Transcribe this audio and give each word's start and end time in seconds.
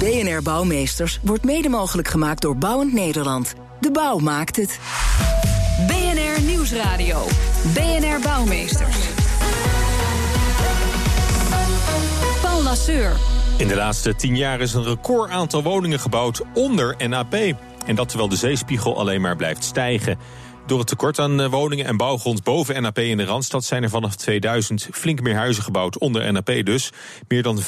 BNR 0.00 0.42
Bouwmeesters 0.42 1.18
wordt 1.22 1.44
mede 1.44 1.68
mogelijk 1.68 2.08
gemaakt 2.08 2.42
door 2.42 2.56
Bouwend 2.56 2.92
Nederland. 2.92 3.54
De 3.80 3.90
bouw 3.90 4.18
maakt 4.18 4.56
het. 4.56 4.80
BNR 5.86 6.42
Nieuwsradio. 6.42 7.26
BNR 7.74 8.20
Bouwmeesters. 8.22 8.96
Paul 12.42 12.62
Lasseur. 12.62 13.12
In 13.56 13.68
de 13.68 13.74
laatste 13.74 14.14
tien 14.14 14.36
jaar 14.36 14.60
is 14.60 14.74
een 14.74 14.84
record 14.84 15.30
aantal 15.30 15.62
woningen 15.62 16.00
gebouwd 16.00 16.42
onder 16.54 17.08
NAP. 17.08 17.34
En 17.86 17.94
dat 17.94 18.08
terwijl 18.08 18.28
de 18.28 18.36
zeespiegel 18.36 18.98
alleen 18.98 19.20
maar 19.20 19.36
blijft 19.36 19.64
stijgen. 19.64 20.18
Door 20.70 20.78
het 20.78 20.88
tekort 20.88 21.18
aan 21.18 21.40
eh, 21.40 21.50
woningen 21.50 21.86
en 21.86 21.96
bouwgrond 21.96 22.42
boven 22.42 22.82
NAP 22.82 22.98
in 22.98 23.16
de 23.16 23.24
Randstad 23.24 23.64
zijn 23.64 23.82
er 23.82 23.88
vanaf 23.88 24.16
2000 24.16 24.88
flink 24.92 25.20
meer 25.22 25.34
huizen 25.34 25.62
gebouwd 25.62 25.98
onder 25.98 26.32
NAP 26.32 26.64
dus. 26.64 26.92
Meer 27.28 27.42
dan 27.42 27.62
25% 27.62 27.64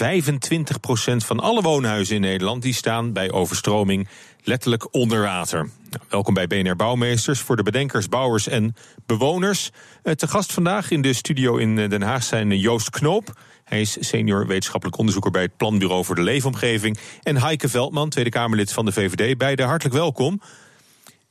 van 1.16 1.40
alle 1.40 1.62
woonhuizen 1.62 2.14
in 2.14 2.20
Nederland 2.20 2.62
die 2.62 2.74
staan 2.74 3.12
bij 3.12 3.30
overstroming 3.30 4.08
letterlijk 4.42 4.94
onder 4.94 5.20
water. 5.20 5.68
Welkom 6.08 6.34
bij 6.34 6.46
BNR 6.46 6.76
Bouwmeesters 6.76 7.40
voor 7.40 7.56
de 7.56 7.62
bedenkers, 7.62 8.08
bouwers 8.08 8.48
en 8.48 8.74
bewoners. 9.06 9.70
Uh, 10.02 10.12
te 10.12 10.28
gast 10.28 10.52
vandaag 10.52 10.90
in 10.90 11.02
de 11.02 11.12
studio 11.12 11.56
in 11.56 11.78
eh, 11.78 11.90
Den 11.90 12.02
Haag 12.02 12.22
zijn 12.22 12.58
Joost 12.58 12.90
Knoop. 12.90 13.40
Hij 13.64 13.80
is 13.80 13.96
senior 14.00 14.46
wetenschappelijk 14.46 14.98
onderzoeker 14.98 15.32
bij 15.32 15.42
het 15.42 15.56
Planbureau 15.56 16.04
voor 16.04 16.14
de 16.14 16.22
Leefomgeving. 16.22 16.98
En 17.22 17.36
Heike 17.36 17.68
Veldman, 17.68 18.08
Tweede 18.08 18.30
Kamerlid 18.30 18.72
van 18.72 18.84
de 18.84 18.92
VVD. 18.92 19.38
Beide 19.38 19.62
hartelijk 19.62 19.94
welkom. 19.94 20.40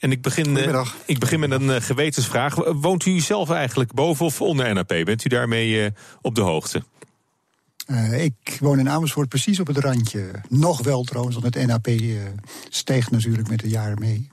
En 0.02 0.11
ik 0.11 0.21
begin, 0.21 0.57
uh, 0.57 0.85
ik 1.05 1.19
begin 1.19 1.39
met 1.39 1.52
een 1.52 1.63
uh, 1.63 1.75
gewetensvraag. 1.80 2.55
Woont 2.55 3.05
u 3.05 3.19
zelf 3.19 3.49
eigenlijk 3.49 3.94
boven 3.94 4.25
of 4.25 4.41
onder 4.41 4.73
NAP? 4.73 4.88
Bent 5.03 5.25
u 5.25 5.30
daarmee 5.30 5.69
uh, 5.69 5.85
op 6.21 6.35
de 6.35 6.41
hoogte? 6.41 6.83
Ik 8.11 8.58
woon 8.59 8.80
in 8.80 8.89
Amersfoort 8.89 9.30
precies 9.30 9.59
op 9.59 9.67
het 9.67 9.78
randje. 9.78 10.31
Nog 10.50 10.84
wel 10.84 11.03
trouwens, 11.03 11.38
want 11.38 11.56
het 11.56 11.67
NAP 11.67 11.88
steeg 12.70 13.11
natuurlijk 13.11 13.50
met 13.50 13.59
de 13.59 13.70
jaren 13.70 14.00
mee. 14.00 14.30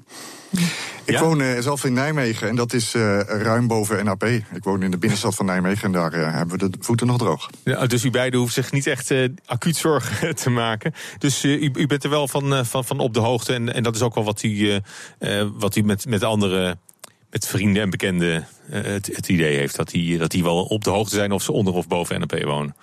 Ik 1.04 1.14
ja? 1.14 1.20
woon 1.20 1.40
uh, 1.40 1.58
zelf 1.58 1.84
in 1.84 1.92
Nijmegen 1.92 2.48
en 2.48 2.56
dat 2.56 2.72
is 2.72 2.94
uh, 2.94 3.20
ruim 3.20 3.66
boven 3.66 4.04
NAP. 4.04 4.24
Ik 4.24 4.62
woon 4.62 4.82
in 4.82 4.90
de 4.90 4.98
binnenstad 4.98 5.34
van 5.34 5.46
Nijmegen 5.46 5.84
en 5.84 5.92
daar 5.92 6.14
uh, 6.14 6.34
hebben 6.34 6.58
we 6.58 6.70
de 6.70 6.76
voeten 6.80 7.06
nog 7.06 7.18
droog. 7.18 7.50
Ja, 7.64 7.86
dus 7.86 8.04
u 8.04 8.10
beiden 8.10 8.40
hoeft 8.40 8.54
zich 8.54 8.72
niet 8.72 8.86
echt 8.86 9.12
acuut 9.44 9.76
zorgen 9.76 10.34
te 10.42 10.50
maken. 10.50 10.94
Dus 11.18 11.44
u, 11.44 11.70
u, 11.74 11.86
bent 11.86 12.04
er 12.04 12.10
wel 12.10 12.28
van, 12.28 12.66
van, 12.66 12.84
van 12.84 12.98
op 12.98 13.14
de 13.14 13.20
hoogte 13.20 13.54
en, 13.54 13.74
en 13.74 13.82
dat 13.82 13.94
is 13.94 14.02
ook 14.02 14.14
wel 14.14 14.24
wat 14.24 14.42
u, 14.42 14.80
wat 15.52 15.76
u 15.76 15.82
met, 15.82 16.06
met 16.06 16.22
andere 16.22 16.78
met 17.30 17.46
vrienden 17.46 17.82
en 17.82 17.90
bekenden 17.90 18.46
het, 18.70 19.06
het, 19.06 19.28
idee 19.28 19.56
heeft 19.56 19.76
dat 19.76 19.88
die, 19.88 20.18
dat 20.18 20.30
die 20.30 20.42
wel 20.42 20.64
op 20.64 20.84
de 20.84 20.90
hoogte 20.90 21.14
zijn 21.14 21.32
of 21.32 21.42
ze 21.42 21.52
onder 21.52 21.74
of 21.74 21.88
boven 21.88 22.20
NAP 22.20 22.42
wonen 22.44 22.74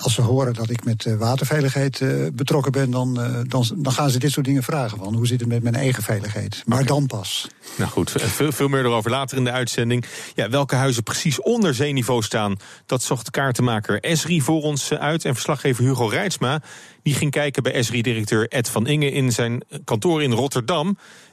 als 0.00 0.14
ze 0.14 0.22
horen 0.22 0.54
dat 0.54 0.70
ik 0.70 0.84
met 0.84 1.16
waterveiligheid 1.18 2.00
uh, 2.00 2.26
betrokken 2.32 2.72
ben, 2.72 2.90
dan, 2.90 3.20
uh, 3.20 3.40
dan, 3.46 3.64
dan, 3.76 3.92
gaan 3.92 4.10
ze 4.10 4.18
dit 4.18 4.30
soort 4.30 4.46
dingen 4.46 4.62
vragen. 4.62 4.98
Van 4.98 5.14
hoe 5.14 5.26
zit 5.26 5.40
het 5.40 5.48
met 5.48 5.62
mijn 5.62 5.74
eigen 5.74 6.02
veiligheid? 6.02 6.62
Maar 6.66 6.84
dan 6.84 7.06
pas. 7.06 7.48
Nou 7.76 7.90
goed, 7.90 8.10
veel, 8.10 8.52
veel 8.52 8.68
meer 8.68 8.84
erover 8.84 9.10
later 9.10 9.36
in 9.36 9.44
de 9.44 9.50
uitzending. 9.50 10.04
Ja, 10.34 10.48
welke 10.48 10.74
huizen 10.74 11.02
precies 11.02 11.40
onder 11.40 11.74
zeeniveau 11.74 12.22
staan, 12.22 12.56
dat 12.86 13.02
zocht 13.02 13.30
kaartenmaker 13.30 14.00
Esri 14.00 14.40
voor 14.40 14.62
ons 14.62 14.92
uit. 14.92 15.24
En 15.24 15.34
verslaggever 15.34 15.84
Hugo 15.84 16.06
Reitsma 16.06 16.62
die 17.02 17.14
ging 17.14 17.30
kijken 17.30 17.62
bij 17.62 17.72
Esri-directeur 17.72 18.48
Ed 18.48 18.68
van 18.68 18.86
Inge 18.86 19.10
in 19.10 19.32
zijn 19.32 19.64
kantoor 19.84 20.22
in 20.22 20.32
Rotterdam. 20.32 20.86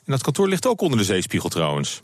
En 0.06 0.12
dat 0.12 0.22
kantoor 0.22 0.48
ligt 0.48 0.68
ook 0.68 0.82
onder 0.82 0.98
de 0.98 1.06
zeespiegel 1.06 1.50
trouwens. 1.50 2.02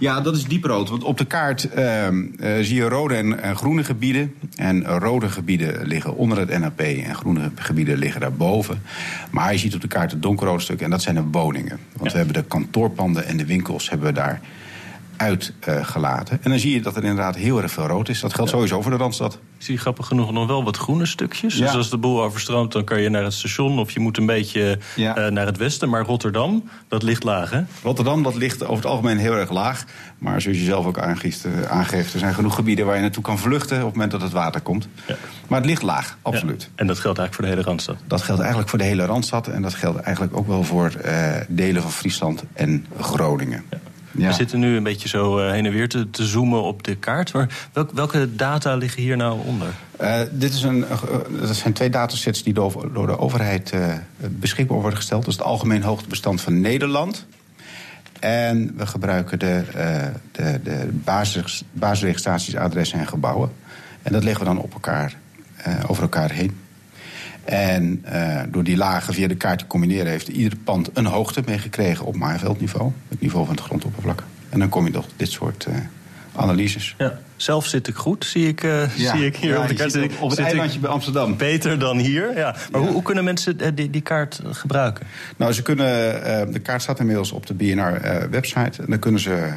Ja, 0.00 0.20
dat 0.20 0.36
is 0.36 0.44
dieprood. 0.44 0.88
Want 0.88 1.04
op 1.04 1.18
de 1.18 1.24
kaart 1.24 1.68
uh, 1.76 2.06
uh, 2.06 2.20
zie 2.60 2.74
je 2.74 2.88
rode 2.88 3.14
en, 3.14 3.42
en, 3.42 3.56
groene 3.56 3.84
gebieden. 3.84 4.34
En 4.56 4.84
rode 4.84 5.28
gebieden 5.28 5.86
liggen 5.86 6.16
onder 6.16 6.38
het 6.38 6.58
NAP 6.58 6.80
en 6.80 7.14
groene 7.14 7.50
gebieden 7.54 7.98
liggen 7.98 8.20
daarboven. 8.20 8.82
Maar 9.30 9.52
je 9.52 9.58
ziet 9.58 9.74
op 9.74 9.80
de 9.80 9.88
kaart 9.88 10.10
het 10.10 10.22
donkerrood 10.22 10.62
stuk 10.62 10.80
en 10.80 10.90
dat 10.90 11.02
zijn 11.02 11.14
de 11.14 11.22
woningen. 11.30 11.78
Want 11.92 12.04
ja. 12.04 12.10
we 12.10 12.16
hebben 12.16 12.34
de 12.34 12.48
kantoorpanden 12.48 13.26
en 13.26 13.36
de 13.36 13.46
winkels 13.46 13.90
hebben 13.90 14.06
we 14.06 14.14
daar 14.14 14.40
uitgelaten. 15.20 16.36
Uh, 16.38 16.44
en 16.44 16.50
dan 16.50 16.58
zie 16.58 16.72
je 16.72 16.82
dat 16.82 16.96
er 16.96 17.04
inderdaad 17.04 17.36
heel 17.36 17.62
erg 17.62 17.72
veel 17.72 17.86
rood 17.86 18.08
is. 18.08 18.20
Dat 18.20 18.34
geldt 18.34 18.50
ja. 18.50 18.56
sowieso 18.56 18.82
voor 18.82 18.90
de 18.90 18.96
Randstad. 18.96 19.34
Ik 19.34 19.66
zie 19.66 19.78
grappig 19.78 20.06
genoeg 20.06 20.32
nog 20.32 20.46
wel 20.46 20.64
wat 20.64 20.76
groene 20.76 21.06
stukjes. 21.06 21.56
Ja. 21.56 21.64
Dus 21.64 21.74
als 21.74 21.90
de 21.90 21.96
boel 21.96 22.22
overstroomt, 22.22 22.72
dan 22.72 22.84
kan 22.84 23.00
je 23.00 23.08
naar 23.08 23.24
het 23.24 23.32
station... 23.32 23.78
of 23.78 23.90
je 23.90 24.00
moet 24.00 24.16
een 24.16 24.26
beetje 24.26 24.78
ja. 24.96 25.18
uh, 25.18 25.30
naar 25.30 25.46
het 25.46 25.56
westen. 25.56 25.88
Maar 25.88 26.04
Rotterdam, 26.04 26.68
dat 26.88 27.02
ligt 27.02 27.24
laag, 27.24 27.50
hè? 27.50 27.62
Rotterdam, 27.82 28.22
dat 28.22 28.34
ligt 28.34 28.62
over 28.62 28.76
het 28.76 28.86
algemeen 28.86 29.18
heel 29.18 29.34
erg 29.34 29.50
laag. 29.50 29.84
Maar 30.18 30.40
zoals 30.40 30.58
je 30.58 30.64
zelf 30.64 30.86
ook 30.86 30.98
aangeeft, 30.98 31.46
uh, 31.46 31.62
aangeeft... 31.62 32.12
er 32.12 32.18
zijn 32.18 32.34
genoeg 32.34 32.54
gebieden 32.54 32.86
waar 32.86 32.94
je 32.94 33.00
naartoe 33.00 33.22
kan 33.22 33.38
vluchten... 33.38 33.78
op 33.78 33.84
het 33.84 33.92
moment 33.92 34.10
dat 34.10 34.22
het 34.22 34.32
water 34.32 34.60
komt. 34.60 34.88
Maar 35.48 35.58
het 35.58 35.68
ligt 35.68 35.82
laag, 35.82 36.18
absoluut. 36.22 36.70
En 36.74 36.86
dat 36.86 36.98
geldt 36.98 37.18
eigenlijk 37.18 37.34
voor 37.34 37.44
de 37.44 37.50
hele 37.50 37.62
Randstad? 37.62 37.96
Dat 38.06 38.22
geldt 38.22 38.40
eigenlijk 38.40 38.70
voor 38.70 38.78
de 38.78 38.84
hele 38.84 39.04
Randstad. 39.04 39.48
En 39.48 39.62
dat 39.62 39.74
geldt 39.74 40.00
eigenlijk 40.00 40.36
ook 40.36 40.46
wel 40.46 40.64
voor 40.64 40.92
uh, 41.04 41.36
delen 41.48 41.82
van 41.82 41.92
Friesland 41.92 42.42
en 42.52 42.86
Groningen. 43.00 43.64
Ja. 43.70 43.78
We 44.10 44.32
zitten 44.32 44.58
nu 44.58 44.76
een 44.76 44.82
beetje 44.82 45.08
zo 45.08 45.38
uh, 45.38 45.50
heen 45.50 45.66
en 45.66 45.72
weer 45.72 45.88
te, 45.88 46.10
te, 46.10 46.26
zoomen 46.26 46.62
op 46.62 46.82
de 46.82 46.96
kaart. 46.96 47.32
Maar 47.32 47.68
welk, 47.72 47.90
welke 47.92 48.36
data 48.36 48.74
liggen 48.74 49.02
hier 49.02 49.16
nou 49.16 49.40
onder? 49.44 49.68
Uh, 50.00 50.20
dit 50.30 50.52
is 50.52 50.62
een, 50.62 50.78
uh, 50.78 51.02
dat 51.40 51.56
zijn 51.56 51.72
twee 51.72 51.90
datasets 51.90 52.42
die 52.42 52.54
door, 52.54 52.92
door 52.92 53.06
de 53.06 53.18
overheid 53.18 53.74
beschikbaar 54.28 54.80
worden 54.80 54.98
gesteld. 54.98 55.20
Dat 55.20 55.30
is 55.30 55.38
het 55.38 55.46
algemeen 55.46 55.82
hoogtebestand 55.82 56.40
van 56.40 56.60
Nederland. 56.60 57.26
En 58.20 58.76
we 58.76 58.86
gebruiken 58.86 59.38
de, 59.38 59.64
de, 60.32 60.60
de 60.62 60.88
basis, 60.92 61.62
basisregistraties, 61.72 62.56
adressen 62.56 62.98
en 62.98 63.06
gebouwen. 63.06 63.52
En 64.02 64.12
dat 64.12 64.24
leggen 64.24 64.46
we 64.46 64.54
dan 64.54 64.62
op 64.62 64.72
elkaar, 64.72 65.16
over 65.86 66.02
elkaar 66.02 66.30
heen. 66.30 66.58
En 67.50 68.04
uh, 68.12 68.40
door 68.48 68.64
die 68.64 68.76
lagen 68.76 69.14
via 69.14 69.28
de 69.28 69.34
kaart 69.34 69.58
te 69.58 69.66
combineren... 69.66 70.06
heeft 70.06 70.28
ieder 70.28 70.58
pand 70.64 70.90
een 70.92 71.06
hoogte 71.06 71.42
meegekregen 71.46 72.06
op 72.06 72.16
maaiveldniveau. 72.16 72.92
Het 73.08 73.20
niveau 73.20 73.46
van 73.46 73.54
het 73.54 73.64
grondoppervlak. 73.64 74.22
En 74.48 74.58
dan 74.58 74.68
kom 74.68 74.86
je 74.86 74.92
tot 74.92 75.06
dit 75.16 75.30
soort 75.30 75.66
uh, 75.68 75.74
analyses. 76.34 76.94
Ja. 76.98 77.18
Zelf 77.36 77.66
zit 77.66 77.88
ik 77.88 77.94
goed, 77.94 78.24
zie 78.24 78.48
ik, 78.48 78.62
uh, 78.62 78.96
ja. 78.96 79.16
zie 79.16 79.26
ik 79.26 79.36
hier 79.36 79.52
ja, 79.52 79.62
op 79.62 79.68
de 79.68 79.74
kaart. 79.74 79.96
Op, 79.96 80.02
op 80.20 80.28
het 80.28 80.38
zit 80.38 80.46
eilandje 80.46 80.78
bij 80.78 80.90
Amsterdam. 80.90 81.36
Beter 81.36 81.78
dan 81.78 81.98
hier, 81.98 82.36
ja. 82.36 82.56
Maar 82.70 82.80
Hoe, 82.80 82.90
hoe, 82.90 83.02
kunnen 83.02 83.24
mensen 83.24 83.74
die, 83.74 83.90
die, 83.90 84.00
kaart 84.00 84.40
gebruiken? 84.50 85.06
Nou, 85.36 85.52
ze 85.52 85.62
kunnen, 85.62 86.52
de 86.52 86.58
kaart 86.58 86.82
staat 86.82 86.98
inmiddels 87.00 87.32
op 87.32 87.46
de 87.46 87.54
BNR-website. 87.54 88.82
en 88.82 88.86
dan 88.88 88.98
kunnen 88.98 89.20
ze 89.20 89.52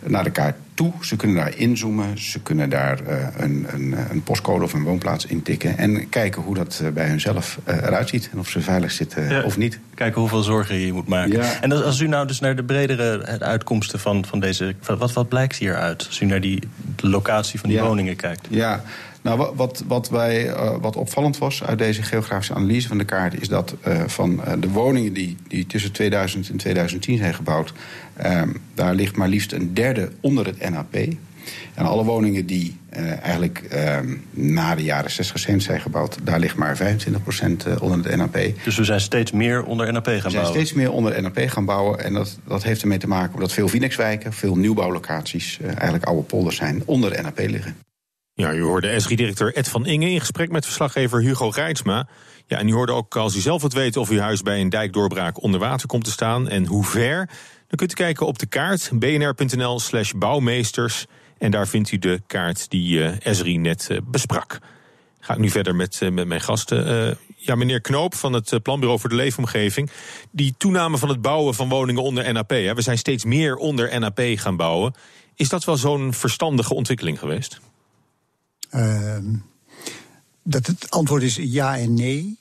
naar 0.00 0.24
de 0.24 0.30
kaart 0.30 0.56
toe. 0.76 0.92
Ze 1.00 1.16
kunnen 1.16 1.36
daar 1.36 1.56
inzoomen. 1.56 2.18
Ze 2.18 2.40
kunnen 2.40 2.68
daar 2.70 3.00
uh, 3.08 3.26
een, 3.36 3.66
een, 3.72 3.94
een, 4.10 4.22
postcode 4.22 4.64
of 4.64 4.72
een 4.72 4.82
woonplaats 4.82 5.26
intikken. 5.26 5.78
En 5.78 6.08
kijken 6.08 6.42
hoe 6.42 6.54
dat 6.54 6.80
uh, 6.82 6.88
bij 6.88 7.08
hunzelf 7.08 7.58
uh, 7.68 7.74
eruit 7.74 8.08
ziet. 8.08 8.28
En 8.32 8.38
of 8.38 8.48
ze 8.48 8.60
veilig 8.60 8.90
zitten 8.90 9.28
ja. 9.28 9.42
of 9.42 9.56
niet. 9.56 9.78
Kijken 9.94 10.20
hoeveel 10.20 10.42
zorgen 10.42 10.76
je 10.76 10.92
moet 10.92 11.08
maken. 11.08 11.32
Ja. 11.32 11.60
En 11.60 11.84
als 11.84 12.00
u 12.00 12.08
nou 12.08 12.26
dus 12.26 12.40
naar 12.40 12.56
de 12.56 12.64
bredere 12.64 13.40
uitkomsten 13.40 14.00
van, 14.00 14.24
van 14.24 14.40
deze... 14.40 14.74
Wat, 14.98 15.12
wat 15.12 15.28
blijkt 15.28 15.56
hieruit? 15.56 16.06
Als 16.06 16.20
u 16.20 16.26
naar 16.26 16.40
die 16.40 16.62
de 16.96 17.08
locatie 17.08 17.60
van 17.60 17.68
die 17.68 17.78
ja. 17.78 17.86
woningen 17.86 18.16
kijkt. 18.16 18.46
Ja, 18.50 18.82
nou, 19.26 19.52
wat, 19.54 19.84
wat, 19.86 20.08
wij, 20.08 20.46
uh, 20.48 20.74
wat 20.80 20.96
opvallend 20.96 21.38
was 21.38 21.62
uit 21.62 21.78
deze 21.78 22.02
geografische 22.02 22.54
analyse 22.54 22.88
van 22.88 22.98
de 22.98 23.04
kaart... 23.04 23.40
is 23.40 23.48
dat 23.48 23.74
uh, 23.88 24.02
van 24.06 24.32
uh, 24.32 24.52
de 24.58 24.68
woningen 24.68 25.12
die, 25.12 25.36
die 25.48 25.66
tussen 25.66 25.92
2000 25.92 26.50
en 26.50 26.56
2010 26.56 27.16
zijn 27.16 27.34
gebouwd... 27.34 27.72
daar 28.74 28.94
ligt 28.94 29.16
maar 29.16 29.28
liefst 29.28 29.52
een 29.52 29.74
derde 29.74 30.10
onder 30.20 30.46
het 30.46 30.70
NAP. 30.70 30.94
En 31.74 31.86
alle 31.86 32.04
woningen 32.04 32.46
die 32.46 32.76
eigenlijk 33.22 33.62
na 34.30 34.74
de 34.74 34.82
jaren 34.82 35.10
60 35.10 35.62
zijn 35.62 35.80
gebouwd... 35.80 36.18
daar 36.22 36.38
ligt 36.38 36.56
maar 36.56 36.78
25% 36.78 36.80
onder 37.80 38.10
het 38.10 38.16
NAP. 38.16 38.38
Dus 38.64 38.76
we 38.76 38.84
zijn 38.84 39.00
steeds 39.00 39.32
meer 39.32 39.64
onder 39.64 39.92
NAP 39.92 40.06
gaan 40.06 40.14
bouwen? 40.14 40.24
We 40.24 40.30
zijn 40.30 40.46
steeds 40.46 40.72
meer 40.72 40.92
onder 40.92 41.22
NAP 41.22 41.38
gaan 41.38 41.64
bouwen. 41.64 42.04
En 42.04 42.12
dat, 42.12 42.38
dat 42.46 42.62
heeft 42.62 42.82
ermee 42.82 42.98
te 42.98 43.08
maken 43.08 43.40
dat 43.40 43.52
veel 43.52 43.68
Vinex-wijken... 43.68 44.32
veel 44.32 44.56
nieuwbouwlocaties, 44.56 45.58
eigenlijk 45.62 46.04
oude 46.04 46.22
polders 46.22 46.56
zijn, 46.56 46.82
onder 46.84 47.22
NAP 47.22 47.38
liggen. 47.38 47.85
Ja, 48.36 48.54
u 48.54 48.62
hoorde 48.62 48.88
Esri-directeur 48.88 49.54
Ed 49.54 49.68
van 49.68 49.86
Inge 49.86 50.10
in 50.10 50.20
gesprek 50.20 50.50
met 50.50 50.64
verslaggever 50.64 51.20
Hugo 51.20 51.48
Reitsma. 51.48 52.08
Ja, 52.46 52.58
en 52.58 52.68
u 52.68 52.72
hoorde 52.72 52.92
ook 52.92 53.16
als 53.16 53.36
u 53.36 53.40
zelf 53.40 53.60
wilt 53.60 53.72
weten 53.72 54.00
of 54.00 54.10
uw 54.10 54.18
huis 54.18 54.42
bij 54.42 54.60
een 54.60 54.68
dijkdoorbraak 54.68 55.42
onder 55.42 55.60
water 55.60 55.88
komt 55.88 56.04
te 56.04 56.10
staan 56.10 56.48
en 56.48 56.66
hoe 56.66 56.84
ver. 56.84 57.16
Dan 57.68 57.76
kunt 57.76 57.90
u 57.90 57.94
kijken 57.94 58.26
op 58.26 58.38
de 58.38 58.46
kaart 58.46 58.90
bnr.nl 58.92 59.80
slash 59.80 60.12
bouwmeesters. 60.12 61.06
En 61.38 61.50
daar 61.50 61.68
vindt 61.68 61.92
u 61.92 61.98
de 61.98 62.22
kaart 62.26 62.70
die 62.70 62.98
uh, 62.98 63.26
Esri 63.26 63.56
net 63.58 63.88
uh, 63.90 63.98
besprak. 64.04 64.58
Ga 65.20 65.32
ik 65.32 65.40
nu 65.40 65.50
verder 65.50 65.74
met, 65.74 66.00
uh, 66.02 66.10
met 66.10 66.26
mijn 66.26 66.40
gasten. 66.40 67.18
Ja, 67.36 67.54
meneer 67.54 67.80
Knoop 67.80 68.14
van 68.14 68.32
het 68.32 68.62
Planbureau 68.62 69.00
voor 69.00 69.10
de 69.10 69.16
Leefomgeving. 69.16 69.90
Die 70.30 70.54
toename 70.58 70.98
van 70.98 71.08
het 71.08 71.22
bouwen 71.22 71.54
van 71.54 71.68
woningen 71.68 72.02
onder 72.02 72.32
NAP. 72.32 72.50
Hè, 72.50 72.74
we 72.74 72.82
zijn 72.82 72.98
steeds 72.98 73.24
meer 73.24 73.56
onder 73.56 74.00
NAP 74.00 74.20
gaan 74.20 74.56
bouwen. 74.56 74.94
Is 75.34 75.48
dat 75.48 75.64
wel 75.64 75.76
zo'n 75.76 76.12
verstandige 76.12 76.74
ontwikkeling 76.74 77.18
geweest? 77.18 77.60
Uh, 78.76 79.16
dat 80.42 80.66
het 80.66 80.90
antwoord 80.90 81.22
is 81.22 81.38
ja 81.40 81.78
en 81.78 81.94
nee. 81.94 82.38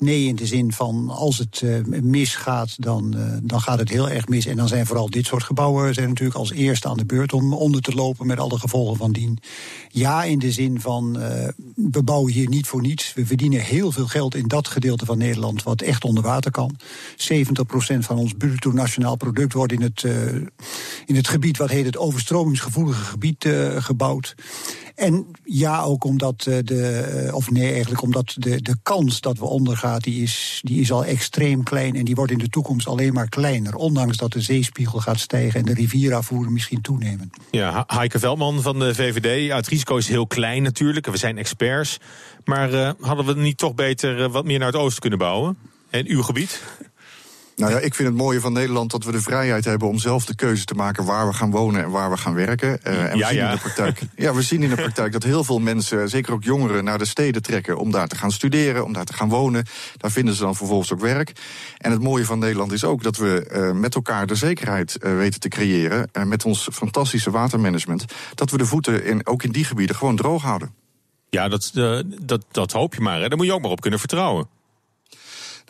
Nee, 0.00 0.26
in 0.26 0.36
de 0.36 0.46
zin 0.46 0.72
van 0.72 1.08
als 1.10 1.38
het 1.38 1.60
uh, 1.64 1.84
misgaat, 2.02 2.82
dan, 2.82 3.14
uh, 3.16 3.36
dan 3.42 3.60
gaat 3.60 3.78
het 3.78 3.88
heel 3.88 4.08
erg 4.08 4.28
mis. 4.28 4.46
En 4.46 4.56
dan 4.56 4.68
zijn 4.68 4.86
vooral 4.86 5.10
dit 5.10 5.26
soort 5.26 5.42
gebouwen 5.42 5.94
zijn 5.94 6.08
natuurlijk 6.08 6.38
als 6.38 6.52
eerste 6.52 6.88
aan 6.88 6.96
de 6.96 7.04
beurt 7.04 7.32
om 7.32 7.52
onder 7.52 7.80
te 7.80 7.94
lopen 7.94 8.26
met 8.26 8.38
alle 8.38 8.58
gevolgen 8.58 8.96
van 8.96 9.12
dien. 9.12 9.38
Ja, 9.88 10.24
in 10.24 10.38
de 10.38 10.52
zin 10.52 10.80
van 10.80 11.16
uh, 11.18 11.48
we 11.74 12.02
bouwen 12.02 12.32
hier 12.32 12.48
niet 12.48 12.66
voor 12.66 12.80
niets. 12.80 13.14
We 13.14 13.26
verdienen 13.26 13.60
heel 13.60 13.92
veel 13.92 14.06
geld 14.06 14.34
in 14.34 14.48
dat 14.48 14.68
gedeelte 14.68 15.04
van 15.04 15.18
Nederland 15.18 15.62
wat 15.62 15.82
echt 15.82 16.04
onder 16.04 16.22
water 16.22 16.50
kan. 16.50 16.76
70% 17.16 17.98
van 17.98 18.18
ons 18.18 18.32
bruto 18.32 18.72
nationaal 18.72 19.16
product 19.16 19.52
wordt 19.52 19.72
in 19.72 19.82
het, 19.82 20.04
in 21.06 21.16
het 21.16 21.28
gebied 21.28 21.56
wat 21.56 21.70
heet 21.70 21.86
het 21.86 21.96
overstromingsgevoelige 21.96 23.04
gebied 23.04 23.48
gebouwd. 23.78 24.34
En 25.00 25.26
ja, 25.44 25.82
ook 25.82 26.04
omdat 26.04 26.42
de, 26.42 27.30
of 27.32 27.50
nee, 27.50 27.70
eigenlijk 27.72 28.02
omdat 28.02 28.34
de, 28.38 28.62
de 28.62 28.76
kans 28.82 29.20
dat 29.20 29.38
we 29.38 29.44
ondergaan 29.44 29.98
die 29.98 30.22
is, 30.22 30.60
die 30.62 30.80
is 30.80 30.92
al 30.92 31.04
extreem 31.04 31.62
klein 31.62 31.94
en 31.94 32.04
die 32.04 32.14
wordt 32.14 32.32
in 32.32 32.38
de 32.38 32.48
toekomst 32.48 32.86
alleen 32.86 33.12
maar 33.12 33.28
kleiner. 33.28 33.74
Ondanks 33.74 34.16
dat 34.16 34.32
de 34.32 34.40
zeespiegel 34.40 34.98
gaat 34.98 35.18
stijgen 35.18 35.60
en 35.60 35.66
de 35.66 35.74
rivierafvoeren 35.74 36.52
misschien 36.52 36.80
toenemen. 36.80 37.30
Ja, 37.50 37.84
Heike 37.86 38.18
Veldman 38.18 38.62
van 38.62 38.78
de 38.78 38.94
VVD. 38.94 39.52
Het 39.52 39.68
risico 39.68 39.96
is 39.96 40.08
heel 40.08 40.26
klein 40.26 40.62
natuurlijk. 40.62 41.06
We 41.06 41.16
zijn 41.16 41.38
experts. 41.38 41.98
Maar 42.44 42.72
uh, 42.72 42.90
hadden 43.00 43.26
we 43.26 43.34
niet 43.34 43.58
toch 43.58 43.74
beter 43.74 44.28
wat 44.28 44.44
meer 44.44 44.58
naar 44.58 44.72
het 44.72 44.76
oosten 44.76 45.00
kunnen 45.00 45.18
bouwen? 45.18 45.56
En 45.90 46.06
uw 46.06 46.22
gebied? 46.22 46.62
Nou 47.60 47.72
ja, 47.72 47.78
ik 47.78 47.94
vind 47.94 48.08
het 48.08 48.16
mooie 48.16 48.40
van 48.40 48.52
Nederland 48.52 48.90
dat 48.90 49.04
we 49.04 49.12
de 49.12 49.20
vrijheid 49.20 49.64
hebben 49.64 49.88
om 49.88 49.98
zelf 49.98 50.24
de 50.24 50.34
keuze 50.34 50.64
te 50.64 50.74
maken 50.74 51.04
waar 51.04 51.26
we 51.26 51.32
gaan 51.32 51.50
wonen 51.50 51.82
en 51.82 51.90
waar 51.90 52.10
we 52.10 52.16
gaan 52.16 52.34
werken. 52.34 52.68
Uh, 52.68 53.10
en 53.10 53.18
ja, 53.18 53.26
we 53.26 53.26
zien 53.26 53.36
ja. 53.36 53.48
in 53.48 53.54
de 53.54 53.60
praktijk. 53.60 54.00
Ja, 54.16 54.34
we 54.34 54.42
zien 54.42 54.62
in 54.62 54.68
de 54.68 54.74
praktijk 54.74 55.12
dat 55.12 55.22
heel 55.22 55.44
veel 55.44 55.58
mensen, 55.58 56.08
zeker 56.08 56.32
ook 56.32 56.42
jongeren, 56.42 56.84
naar 56.84 56.98
de 56.98 57.04
steden 57.04 57.42
trekken 57.42 57.78
om 57.78 57.90
daar 57.90 58.08
te 58.08 58.16
gaan 58.16 58.30
studeren, 58.30 58.84
om 58.84 58.92
daar 58.92 59.04
te 59.04 59.12
gaan 59.12 59.28
wonen. 59.28 59.64
Daar 59.96 60.10
vinden 60.10 60.34
ze 60.34 60.42
dan 60.42 60.56
vervolgens 60.56 60.92
ook 60.92 61.00
werk. 61.00 61.32
En 61.78 61.90
het 61.90 62.02
mooie 62.02 62.24
van 62.24 62.38
Nederland 62.38 62.72
is 62.72 62.84
ook 62.84 63.02
dat 63.02 63.16
we 63.16 63.50
uh, 63.52 63.80
met 63.80 63.94
elkaar 63.94 64.26
de 64.26 64.34
zekerheid 64.34 64.98
uh, 65.00 65.16
weten 65.16 65.40
te 65.40 65.48
creëren. 65.48 66.08
Uh, 66.12 66.24
met 66.24 66.44
ons 66.44 66.68
fantastische 66.72 67.30
watermanagement. 67.30 68.04
Dat 68.34 68.50
we 68.50 68.58
de 68.58 68.66
voeten 68.66 69.04
in, 69.04 69.26
ook 69.26 69.42
in 69.42 69.52
die 69.52 69.64
gebieden 69.64 69.96
gewoon 69.96 70.16
droog 70.16 70.42
houden. 70.42 70.74
Ja, 71.30 71.48
dat, 71.48 71.70
dat, 72.22 72.44
dat 72.50 72.72
hoop 72.72 72.94
je 72.94 73.00
maar. 73.00 73.20
Hè. 73.20 73.28
Daar 73.28 73.36
moet 73.36 73.46
je 73.46 73.52
ook 73.52 73.62
maar 73.62 73.70
op 73.70 73.80
kunnen 73.80 73.98
vertrouwen. 73.98 74.48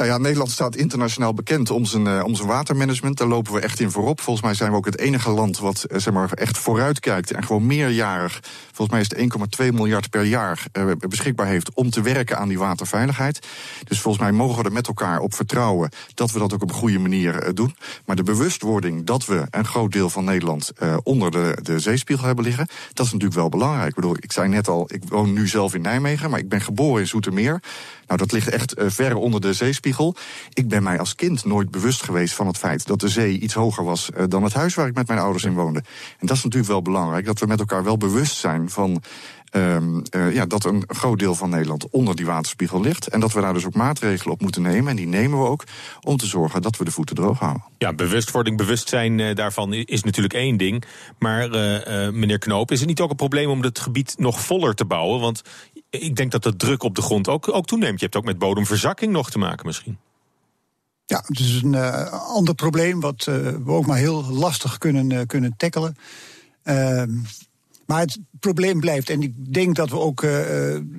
Nou 0.00 0.12
ja, 0.12 0.18
Nederland 0.18 0.50
staat 0.50 0.76
internationaal 0.76 1.34
bekend 1.34 1.70
om 1.70 1.84
zijn, 1.84 2.06
uh, 2.06 2.24
om 2.24 2.34
zijn 2.34 2.48
watermanagement. 2.48 3.18
Daar 3.18 3.28
lopen 3.28 3.52
we 3.52 3.60
echt 3.60 3.80
in 3.80 3.90
voorop. 3.90 4.20
Volgens 4.20 4.44
mij 4.44 4.54
zijn 4.54 4.70
we 4.70 4.76
ook 4.76 4.84
het 4.84 4.98
enige 4.98 5.30
land 5.30 5.58
wat 5.58 5.86
uh, 5.88 5.98
zeg 5.98 6.14
maar, 6.14 6.32
echt 6.32 6.58
vooruit 6.58 7.00
kijkt. 7.00 7.32
En 7.32 7.44
gewoon 7.44 7.66
meerjarig, 7.66 8.40
volgens 8.72 8.88
mij 8.88 9.00
is 9.00 9.32
het 9.32 9.68
1,2 9.68 9.74
miljard 9.74 10.10
per 10.10 10.24
jaar 10.24 10.64
uh, 10.72 10.92
beschikbaar 11.08 11.46
heeft 11.46 11.74
om 11.74 11.90
te 11.90 12.00
werken 12.00 12.38
aan 12.38 12.48
die 12.48 12.58
waterveiligheid. 12.58 13.46
Dus 13.84 14.00
volgens 14.00 14.24
mij 14.24 14.32
mogen 14.32 14.58
we 14.58 14.64
er 14.64 14.72
met 14.72 14.86
elkaar 14.86 15.18
op 15.18 15.34
vertrouwen 15.34 15.90
dat 16.14 16.30
we 16.30 16.38
dat 16.38 16.54
ook 16.54 16.62
op 16.62 16.68
een 16.68 16.74
goede 16.74 16.98
manier 16.98 17.54
doen. 17.54 17.76
Maar 18.04 18.16
de 18.16 18.22
bewustwording 18.22 19.06
dat 19.06 19.26
we 19.26 19.46
een 19.50 19.66
groot 19.66 19.92
deel 19.92 20.10
van 20.10 20.24
Nederland 20.24 20.72
onder 21.02 21.30
de, 21.30 21.58
de 21.62 21.78
zeespiegel 21.78 22.26
hebben 22.26 22.44
liggen, 22.44 22.66
dat 22.92 23.06
is 23.06 23.12
natuurlijk 23.12 23.40
wel 23.40 23.48
belangrijk. 23.48 23.96
Ik 23.96 24.16
ik 24.24 24.32
zei 24.32 24.48
net 24.48 24.68
al, 24.68 24.88
ik 24.92 25.02
woon 25.08 25.32
nu 25.32 25.48
zelf 25.48 25.74
in 25.74 25.80
Nijmegen, 25.80 26.30
maar 26.30 26.38
ik 26.38 26.48
ben 26.48 26.60
geboren 26.60 27.00
in 27.00 27.06
Zoetermeer. 27.08 27.60
Nou, 28.10 28.22
dat 28.22 28.32
ligt 28.32 28.48
echt 28.48 28.78
uh, 28.78 28.84
ver 28.88 29.16
onder 29.16 29.40
de 29.40 29.52
zeespiegel. 29.52 30.14
Ik 30.52 30.68
ben 30.68 30.82
mij 30.82 30.98
als 30.98 31.14
kind 31.14 31.44
nooit 31.44 31.70
bewust 31.70 32.02
geweest 32.02 32.34
van 32.34 32.46
het 32.46 32.58
feit 32.58 32.86
dat 32.86 33.00
de 33.00 33.08
zee 33.08 33.38
iets 33.38 33.54
hoger 33.54 33.84
was 33.84 34.10
uh, 34.16 34.24
dan 34.28 34.42
het 34.42 34.52
huis 34.52 34.74
waar 34.74 34.86
ik 34.86 34.94
met 34.94 35.06
mijn 35.06 35.18
ouders 35.18 35.44
in 35.44 35.54
woonde. 35.54 35.78
En 36.18 36.26
dat 36.26 36.36
is 36.36 36.42
natuurlijk 36.42 36.72
wel 36.72 36.82
belangrijk, 36.82 37.24
dat 37.24 37.38
we 37.38 37.46
met 37.46 37.58
elkaar 37.58 37.84
wel 37.84 37.96
bewust 37.96 38.36
zijn 38.36 38.70
van 38.70 39.02
Um, 39.50 40.02
uh, 40.10 40.34
ja, 40.34 40.46
dat 40.46 40.64
een 40.64 40.84
groot 40.86 41.18
deel 41.18 41.34
van 41.34 41.50
Nederland 41.50 41.90
onder 41.90 42.16
die 42.16 42.26
waterspiegel 42.26 42.80
ligt. 42.80 43.06
En 43.06 43.20
dat 43.20 43.32
we 43.32 43.40
daar 43.40 43.52
dus 43.52 43.66
ook 43.66 43.74
maatregelen 43.74 44.34
op 44.34 44.40
moeten 44.40 44.62
nemen. 44.62 44.90
En 44.90 44.96
die 44.96 45.06
nemen 45.06 45.38
we 45.38 45.46
ook 45.46 45.64
om 46.00 46.16
te 46.16 46.26
zorgen 46.26 46.62
dat 46.62 46.76
we 46.76 46.84
de 46.84 46.90
voeten 46.90 47.16
droog 47.16 47.38
houden. 47.38 47.64
Ja, 47.78 47.92
bewustwording, 47.92 48.56
bewustzijn 48.56 49.18
uh, 49.18 49.34
daarvan 49.34 49.72
is 49.72 50.02
natuurlijk 50.02 50.34
één 50.34 50.56
ding. 50.56 50.84
Maar 51.18 51.44
uh, 51.44 52.10
meneer 52.12 52.38
Knoop, 52.38 52.70
is 52.70 52.78
het 52.78 52.88
niet 52.88 53.00
ook 53.00 53.10
een 53.10 53.16
probleem 53.16 53.50
om 53.50 53.62
het 53.62 53.78
gebied 53.78 54.14
nog 54.18 54.40
voller 54.40 54.74
te 54.74 54.84
bouwen? 54.84 55.20
Want 55.20 55.42
ik 55.90 56.16
denk 56.16 56.30
dat 56.30 56.42
de 56.42 56.56
druk 56.56 56.82
op 56.82 56.94
de 56.94 57.02
grond 57.02 57.28
ook, 57.28 57.54
ook 57.54 57.66
toeneemt. 57.66 57.98
Je 57.98 58.04
hebt 58.04 58.16
ook 58.16 58.24
met 58.24 58.38
bodemverzakking 58.38 59.12
nog 59.12 59.30
te 59.30 59.38
maken 59.38 59.66
misschien. 59.66 59.98
Ja, 61.06 61.22
het 61.26 61.38
is 61.38 61.62
een 61.62 61.72
uh, 61.72 62.12
ander 62.12 62.54
probleem 62.54 63.00
wat 63.00 63.26
uh, 63.28 63.34
we 63.34 63.70
ook 63.70 63.86
maar 63.86 63.96
heel 63.96 64.24
lastig 64.24 64.78
kunnen, 64.78 65.10
uh, 65.10 65.20
kunnen 65.26 65.54
tackelen. 65.56 65.96
Maar 67.90 68.00
het 68.00 68.18
probleem 68.40 68.80
blijft. 68.80 69.10
En 69.10 69.22
ik 69.22 69.54
denk 69.54 69.76
dat 69.76 69.90
we 69.90 69.98
ook 69.98 70.22
uh, 70.22 70.30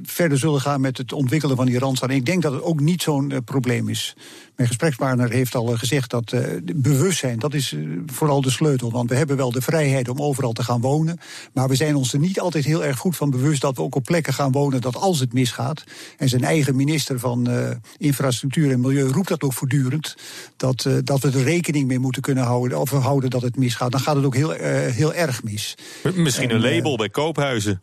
verder 0.03 0.37
zullen 0.37 0.61
gaan 0.61 0.81
met 0.81 0.97
het 0.97 1.13
ontwikkelen 1.13 1.55
van 1.55 1.65
die 1.65 1.79
randstad. 1.79 2.09
En 2.09 2.15
ik 2.15 2.25
denk 2.25 2.41
dat 2.41 2.53
het 2.53 2.61
ook 2.61 2.79
niet 2.79 3.01
zo'n 3.01 3.29
uh, 3.29 3.37
probleem 3.45 3.89
is. 3.89 4.15
Mijn 4.55 4.67
gesprekspartner 4.67 5.31
heeft 5.31 5.55
al 5.55 5.65
gezegd 5.65 6.09
dat 6.09 6.35
bewustzijn, 6.75 7.39
dat 7.39 7.53
is 7.53 7.75
vooral 8.05 8.41
de 8.41 8.49
sleutel. 8.49 8.91
Want 8.91 9.09
we 9.09 9.15
hebben 9.15 9.37
wel 9.37 9.51
de 9.51 9.61
vrijheid 9.61 10.09
om 10.09 10.21
overal 10.21 10.51
te 10.51 10.63
gaan 10.63 10.81
wonen. 10.81 11.17
Maar 11.53 11.67
we 11.67 11.75
zijn 11.75 11.95
ons 11.95 12.13
er 12.13 12.19
niet 12.19 12.39
altijd 12.39 12.65
heel 12.65 12.83
erg 12.83 12.97
goed 12.97 13.15
van 13.15 13.29
bewust 13.29 13.61
dat 13.61 13.75
we 13.75 13.81
ook 13.81 13.95
op 13.95 14.03
plekken 14.03 14.33
gaan 14.33 14.51
wonen 14.51 14.81
dat 14.81 14.95
als 14.95 15.19
het 15.19 15.33
misgaat. 15.33 15.83
En 16.17 16.29
zijn 16.29 16.43
eigen 16.43 16.75
minister 16.75 17.19
van 17.19 17.49
Infrastructuur 17.97 18.71
en 18.71 18.79
Milieu 18.79 19.07
roept 19.07 19.27
dat 19.27 19.43
ook 19.43 19.53
voortdurend. 19.53 20.15
Dat, 20.57 20.89
dat 21.03 21.19
we 21.19 21.31
er 21.31 21.43
rekening 21.43 21.87
mee 21.87 21.99
moeten 21.99 22.21
kunnen 22.21 22.43
houden, 22.43 22.79
of 22.79 22.89
houden 22.89 23.29
dat 23.29 23.41
het 23.41 23.57
misgaat. 23.57 23.91
Dan 23.91 24.01
gaat 24.01 24.15
het 24.15 24.25
ook 24.25 24.35
heel, 24.35 24.51
heel 24.51 25.13
erg 25.13 25.43
mis. 25.43 25.75
Misschien 26.15 26.49
en, 26.49 26.55
een 26.55 26.61
bij 26.97 27.09
koophuizen. 27.09 27.81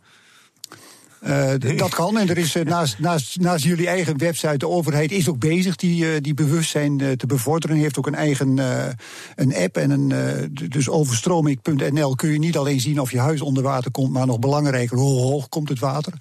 Uh, 1.27 1.77
dat 1.77 1.95
kan. 1.95 2.17
En 2.17 2.29
er 2.29 2.37
is 2.37 2.55
uh, 2.55 2.63
naast, 2.63 2.99
naast, 2.99 3.39
naast 3.39 3.63
jullie 3.63 3.87
eigen 3.87 4.17
website, 4.17 4.57
de 4.57 4.67
overheid 4.67 5.11
is 5.11 5.29
ook 5.29 5.39
bezig 5.39 5.75
die, 5.75 6.03
uh, 6.03 6.09
die 6.21 6.33
bewustzijn 6.33 7.17
te 7.17 7.25
bevorderen. 7.27 7.77
Heeft 7.77 7.97
ook 7.97 8.07
een 8.07 8.15
eigen 8.15 8.57
een 9.35 9.55
app 9.55 9.77
en 9.77 9.89
een. 9.89 10.13
dus 10.69 10.89
overstroming.nl 10.89 12.15
kun 12.15 12.31
je 12.31 12.39
niet 12.39 12.57
alleen 12.57 12.79
zien 12.79 12.99
of 12.99 13.11
je 13.11 13.19
huis 13.19 13.41
onder 13.41 13.63
water 13.63 13.91
komt, 13.91 14.11
maar 14.11 14.25
nog 14.25 14.39
belangrijker, 14.39 14.97
hoe 14.97 15.21
hoog 15.21 15.49
komt 15.49 15.69
het 15.69 15.79
water. 15.79 16.13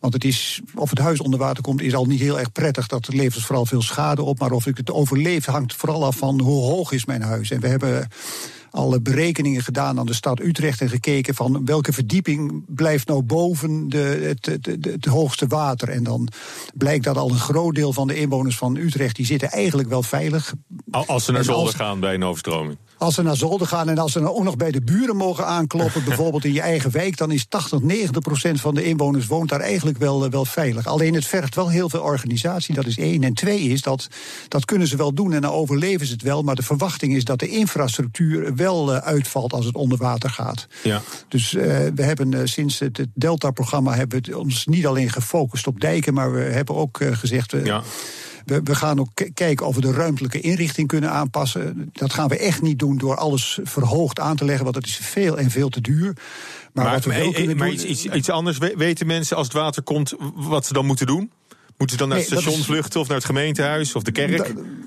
Want 0.00 0.16
het 0.16 0.24
is, 0.24 0.60
of 0.74 0.90
het 0.90 0.98
huis 0.98 1.20
onder 1.20 1.38
water 1.38 1.62
komt, 1.62 1.82
is 1.82 1.94
al 1.94 2.04
niet 2.04 2.20
heel 2.20 2.38
erg 2.38 2.52
prettig. 2.52 2.86
Dat 2.86 3.12
levert 3.12 3.44
vooral 3.44 3.66
veel 3.66 3.82
schade 3.82 4.22
op. 4.22 4.38
Maar 4.38 4.52
of 4.52 4.66
ik 4.66 4.76
het 4.76 4.90
overleef, 4.90 5.44
hangt 5.44 5.74
vooral 5.74 6.04
af 6.04 6.16
van 6.16 6.40
hoe 6.40 6.62
hoog 6.62 6.92
is 6.92 7.04
mijn 7.04 7.22
huis. 7.22 7.50
En 7.50 7.60
we 7.60 7.68
hebben 7.68 8.08
alle 8.74 9.00
berekeningen 9.00 9.62
gedaan 9.62 9.98
aan 9.98 10.06
de 10.06 10.14
stad 10.14 10.40
Utrecht 10.40 10.80
en 10.80 10.88
gekeken 10.88 11.34
van 11.34 11.64
welke 11.64 11.92
verdieping 11.92 12.64
blijft 12.66 13.08
nou 13.08 13.22
boven 13.22 13.88
de, 13.88 13.98
het, 13.98 14.46
het, 14.46 14.66
het, 14.84 15.04
hoogste 15.04 15.46
water. 15.46 15.88
En 15.88 16.02
dan 16.02 16.28
blijkt 16.74 17.04
dat 17.04 17.16
al 17.16 17.30
een 17.30 17.38
groot 17.38 17.74
deel 17.74 17.92
van 17.92 18.06
de 18.06 18.16
inwoners 18.16 18.56
van 18.56 18.76
Utrecht 18.76 19.16
die 19.16 19.26
zitten 19.26 19.50
eigenlijk 19.50 19.88
wel 19.88 20.02
veilig. 20.02 20.54
Als 20.90 21.24
ze 21.24 21.32
naar 21.32 21.44
zolder 21.44 21.74
gaan 21.74 22.00
bij 22.00 22.14
een 22.14 22.24
overstroming. 22.24 22.76
Als 22.98 23.14
ze 23.14 23.22
naar 23.22 23.36
zolder 23.36 23.66
gaan 23.66 23.88
en 23.88 23.98
als 23.98 24.12
ze 24.12 24.20
nou 24.20 24.34
ook 24.34 24.42
nog 24.42 24.56
bij 24.56 24.70
de 24.70 24.82
buren 24.82 25.16
mogen 25.16 25.46
aankloppen, 25.46 26.04
bijvoorbeeld 26.08 26.44
in 26.44 26.52
je 26.52 26.60
eigen 26.60 26.90
wijk, 26.90 27.16
dan 27.16 27.30
is 27.30 27.46
80, 27.48 27.80
90 27.80 28.22
procent 28.22 28.60
van 28.60 28.74
de 28.74 28.84
inwoners 28.84 29.26
woont 29.26 29.48
daar 29.48 29.60
eigenlijk 29.60 29.98
wel, 29.98 30.30
wel 30.30 30.44
veilig. 30.44 30.86
Alleen 30.86 31.14
het 31.14 31.26
vergt 31.26 31.54
wel 31.54 31.68
heel 31.68 31.88
veel 31.88 32.02
organisatie, 32.02 32.74
dat 32.74 32.86
is 32.86 32.98
één. 32.98 33.22
En 33.22 33.34
twee 33.34 33.60
is 33.60 33.82
dat, 33.82 34.08
dat 34.48 34.64
kunnen 34.64 34.88
ze 34.88 34.96
wel 34.96 35.14
doen 35.14 35.32
en 35.32 35.40
dan 35.40 35.50
overleven 35.50 36.06
ze 36.06 36.12
het 36.12 36.22
wel, 36.22 36.42
maar 36.42 36.54
de 36.54 36.62
verwachting 36.62 37.14
is 37.14 37.24
dat 37.24 37.38
de 37.38 37.48
infrastructuur 37.48 38.54
wel 38.54 38.63
uh, 38.72 38.96
uitvalt 38.96 39.52
als 39.52 39.64
het 39.64 39.74
onder 39.74 39.98
water 39.98 40.30
gaat. 40.30 40.66
Ja. 40.82 41.02
Dus 41.28 41.52
uh, 41.52 41.62
we 41.94 42.02
hebben 42.02 42.32
uh, 42.32 42.40
sinds 42.44 42.78
het, 42.78 42.96
het 42.96 43.08
Delta-programma 43.14 43.94
hebben 43.94 44.22
we 44.22 44.38
ons 44.38 44.66
niet 44.66 44.86
alleen 44.86 45.10
gefocust 45.10 45.66
op 45.66 45.80
dijken, 45.80 46.14
maar 46.14 46.32
we 46.32 46.40
hebben 46.40 46.74
ook 46.74 46.98
gezegd. 47.12 47.54
ja. 47.64 47.82
We, 48.44 48.60
we, 48.64 48.74
gaan 48.74 49.00
ook 49.00 49.08
kijken 49.34 49.66
of 49.66 49.74
we 49.74 49.80
de 49.80 49.92
ruimtelijke 49.92 50.40
inrichting 50.40 50.88
kunnen 50.88 51.10
aanpassen. 51.10 51.90
Dat 51.92 52.12
gaan 52.12 52.28
we 52.28 52.38
echt 52.38 52.62
niet 52.62 52.78
doen 52.78 52.98
door 52.98 53.16
alles 53.16 53.58
verhoogd 53.62 54.20
aan 54.20 54.36
te 54.36 54.44
leggen, 54.44 54.62
want 54.62 54.74
dat 54.74 54.86
is 54.86 54.96
veel 54.96 55.38
en 55.38 55.50
veel 55.50 55.68
te 55.68 55.80
duur. 55.80 56.12
Maar, 56.72 56.84
maar 56.84 56.94
wat 56.94 57.04
we 57.04 57.14
wel 57.14 57.32
kunnen 57.32 57.56
maar 57.56 57.68
doen, 57.68 57.90
iets, 57.90 58.04
iets, 58.04 58.30
anders, 58.30 58.58
weten 58.58 59.06
mensen 59.06 59.36
als 59.36 59.46
het 59.46 59.56
water 59.56 59.82
komt 59.82 60.14
wat 60.34 60.66
ze 60.66 60.72
dan 60.72 60.86
moeten 60.86 61.06
doen? 61.06 61.30
Moeten 61.76 61.98
ze 61.98 62.02
dan 62.02 62.08
naar 62.08 62.18
het 62.18 62.26
station 62.26 62.62
vluchten 62.62 63.00
of 63.00 63.06
naar 63.08 63.16
het 63.16 63.26
gemeentehuis 63.26 63.94
of 63.94 64.02
de 64.02 64.12
kerk? 64.12 64.36
Da, 64.36 64.44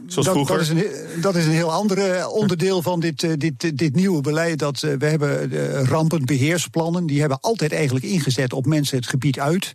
zoals 0.08 0.26
dat, 0.26 0.36
vroeger? 0.36 0.58
Dat 0.58 0.66
is, 0.66 0.70
een, 0.70 1.22
dat 1.22 1.36
is 1.36 1.46
een 1.46 1.52
heel 1.52 1.72
ander 1.72 1.98
eh, 1.98 2.28
onderdeel 2.30 2.82
van 2.82 3.00
dit, 3.00 3.24
eh, 3.24 3.32
dit, 3.38 3.78
dit 3.78 3.96
nieuwe 3.96 4.22
beleid. 4.22 4.60
Dat, 4.60 4.82
uh, 4.84 4.94
we 4.98 5.06
hebben 5.06 5.86
rampenbeheersplannen. 5.86 7.06
Die 7.06 7.20
hebben 7.20 7.40
altijd 7.42 7.74
eigenlijk 7.74 8.06
ingezet 8.06 8.54
op 8.54 8.66
mensen 8.66 8.98
het 8.98 9.08
gebied 9.08 9.40
uit. 9.40 9.74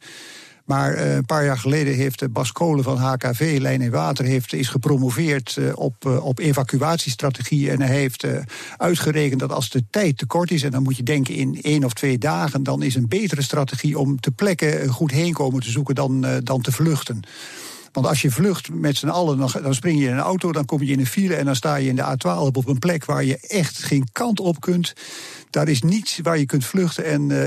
Maar 0.64 0.94
uh, 0.94 1.14
een 1.14 1.24
paar 1.24 1.44
jaar 1.44 1.58
geleden 1.58 1.94
heeft 1.94 2.32
Bas 2.32 2.52
Kolen 2.52 2.84
van 2.84 2.96
HKV, 2.96 3.58
Lijn 3.60 3.82
en 3.82 3.90
Water, 3.90 4.24
heeft, 4.24 4.52
is 4.52 4.68
gepromoveerd 4.68 5.56
uh, 5.58 5.72
op, 5.74 6.04
uh, 6.06 6.24
op 6.24 6.38
evacuatiestrategie. 6.38 7.70
En 7.70 7.80
hij 7.80 7.96
heeft 7.96 8.26
uitgerekend 8.76 9.40
dat 9.40 9.52
als 9.52 9.70
de 9.70 9.84
tijd 9.90 10.18
te 10.18 10.26
kort 10.26 10.50
is, 10.50 10.62
en 10.62 10.70
dan 10.70 10.82
moet 10.82 10.96
je 10.96 11.02
denken 11.02 11.34
in 11.34 11.58
één 11.62 11.84
of 11.84 11.92
twee 11.92 12.18
dagen, 12.18 12.62
dan 12.62 12.82
is 12.82 12.94
een 12.94 13.08
betere 13.08 13.42
strategie 13.42 13.98
om 13.98 14.20
te 14.20 14.30
plekken 14.30 14.88
goed 14.88 15.10
heen 15.10 15.32
komen 15.32 15.60
te 15.60 15.70
zoeken 15.70 15.94
dan, 15.94 16.40
dan 16.44 16.60
te 16.60 16.72
vluchten. 16.72 17.20
Want 17.92 18.06
als 18.06 18.22
je 18.22 18.30
vlucht 18.30 18.70
met 18.72 18.96
z'n 18.96 19.08
allen, 19.08 19.38
dan 19.62 19.74
spring 19.74 20.00
je 20.00 20.06
in 20.06 20.12
een 20.12 20.18
auto, 20.18 20.52
dan 20.52 20.64
kom 20.64 20.82
je 20.82 20.92
in 20.92 20.98
een 20.98 21.06
file 21.06 21.34
en 21.34 21.44
dan 21.44 21.56
sta 21.56 21.76
je 21.76 21.88
in 21.88 21.96
de 21.96 22.16
A12 22.16 22.52
op 22.52 22.68
een 22.68 22.78
plek 22.78 23.04
waar 23.04 23.24
je 23.24 23.38
echt 23.38 23.78
geen 23.78 24.08
kant 24.12 24.40
op 24.40 24.60
kunt. 24.60 24.92
Daar 25.52 25.68
is 25.68 25.82
niets 25.82 26.18
waar 26.22 26.38
je 26.38 26.46
kunt 26.46 26.64
vluchten. 26.64 27.04
En 27.04 27.30
uh, 27.30 27.38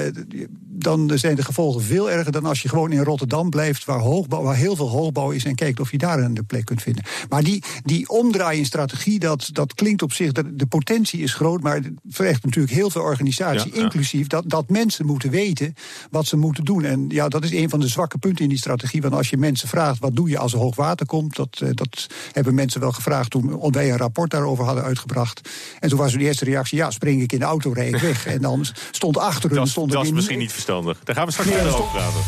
dan 0.77 1.11
zijn 1.15 1.35
de 1.35 1.43
gevolgen 1.43 1.81
veel 1.81 2.11
erger 2.11 2.31
dan 2.31 2.45
als 2.45 2.61
je 2.61 2.69
gewoon 2.69 2.91
in 2.91 3.03
Rotterdam 3.03 3.49
blijft, 3.49 3.85
waar, 3.85 3.99
hoogbouw, 3.99 4.41
waar 4.41 4.55
heel 4.55 4.75
veel 4.75 4.89
hoogbouw 4.89 5.31
is, 5.31 5.45
en 5.45 5.55
kijkt 5.55 5.79
of 5.79 5.91
je 5.91 5.97
daar 5.97 6.19
een 6.19 6.45
plek 6.47 6.65
kunt 6.65 6.81
vinden. 6.81 7.03
Maar 7.29 7.43
die, 7.43 7.63
die 7.83 8.09
omdraai 8.09 8.57
in 8.57 8.65
strategie, 8.65 9.19
dat, 9.19 9.49
dat 9.51 9.73
klinkt 9.73 10.01
op 10.01 10.13
zich, 10.13 10.31
de, 10.31 10.55
de 10.55 10.65
potentie 10.65 11.21
is 11.21 11.33
groot, 11.33 11.61
maar 11.61 11.75
het 11.75 11.91
vergt 12.09 12.43
natuurlijk 12.43 12.73
heel 12.73 12.89
veel 12.89 13.01
organisatie, 13.01 13.75
ja, 13.75 13.81
inclusief 13.81 14.27
dat, 14.27 14.49
dat 14.49 14.69
mensen 14.69 15.05
moeten 15.05 15.29
weten 15.29 15.73
wat 16.11 16.25
ze 16.25 16.37
moeten 16.37 16.63
doen. 16.63 16.83
En 16.83 17.05
ja, 17.09 17.27
dat 17.27 17.43
is 17.43 17.51
een 17.51 17.69
van 17.69 17.79
de 17.79 17.87
zwakke 17.87 18.17
punten 18.17 18.43
in 18.43 18.49
die 18.49 18.57
strategie. 18.57 19.01
Want 19.01 19.13
als 19.13 19.29
je 19.29 19.37
mensen 19.37 19.67
vraagt, 19.67 19.99
wat 19.99 20.15
doe 20.15 20.29
je 20.29 20.37
als 20.37 20.53
er 20.53 20.59
hoogwater 20.59 21.05
komt, 21.05 21.35
dat, 21.35 21.59
uh, 21.63 21.69
dat 21.73 22.07
hebben 22.31 22.53
mensen 22.53 22.79
wel 22.79 22.91
gevraagd 22.91 23.29
toen 23.29 23.71
wij 23.71 23.91
een 23.91 23.97
rapport 23.97 24.31
daarover 24.31 24.65
hadden 24.65 24.83
uitgebracht. 24.83 25.49
En 25.79 25.89
toen 25.89 25.97
was 25.97 26.11
de 26.11 26.19
eerste 26.19 26.45
reactie, 26.45 26.77
ja, 26.77 26.91
spring 26.91 27.21
ik 27.21 27.31
in 27.31 27.39
de 27.39 27.45
auto, 27.45 27.73
ik 27.95 28.01
weg. 28.01 28.25
En 28.25 28.41
dan 28.41 28.65
stond 28.91 29.17
achter 29.17 29.49
hun... 29.49 29.59
Dat, 29.59 29.67
stond 29.67 29.91
dat 29.91 30.03
is 30.03 30.11
misschien 30.11 30.37
niet 30.37 30.51
verstandig. 30.51 30.99
Daar 31.03 31.15
gaan 31.15 31.25
we 31.25 31.31
straks 31.31 31.49
verder 31.49 31.73
over 31.73 31.91
praten. 31.91 32.21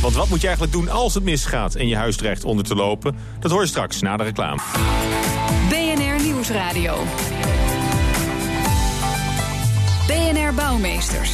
Want 0.00 0.14
wat 0.14 0.28
moet 0.28 0.40
je 0.40 0.46
eigenlijk 0.46 0.76
doen 0.76 0.88
als 0.88 1.14
het 1.14 1.22
misgaat 1.22 1.74
en 1.74 1.88
je 1.88 1.96
huis 1.96 2.16
dreigt 2.16 2.44
onder 2.44 2.64
te 2.64 2.74
lopen? 2.74 3.16
Dat 3.40 3.50
hoor 3.50 3.60
je 3.60 3.66
straks 3.66 4.00
na 4.00 4.16
de 4.16 4.22
reclame. 4.22 4.60
BNR 5.68 6.22
Nieuwsradio. 6.22 7.04
BNR 10.06 10.54
Bouwmeesters. 10.54 11.32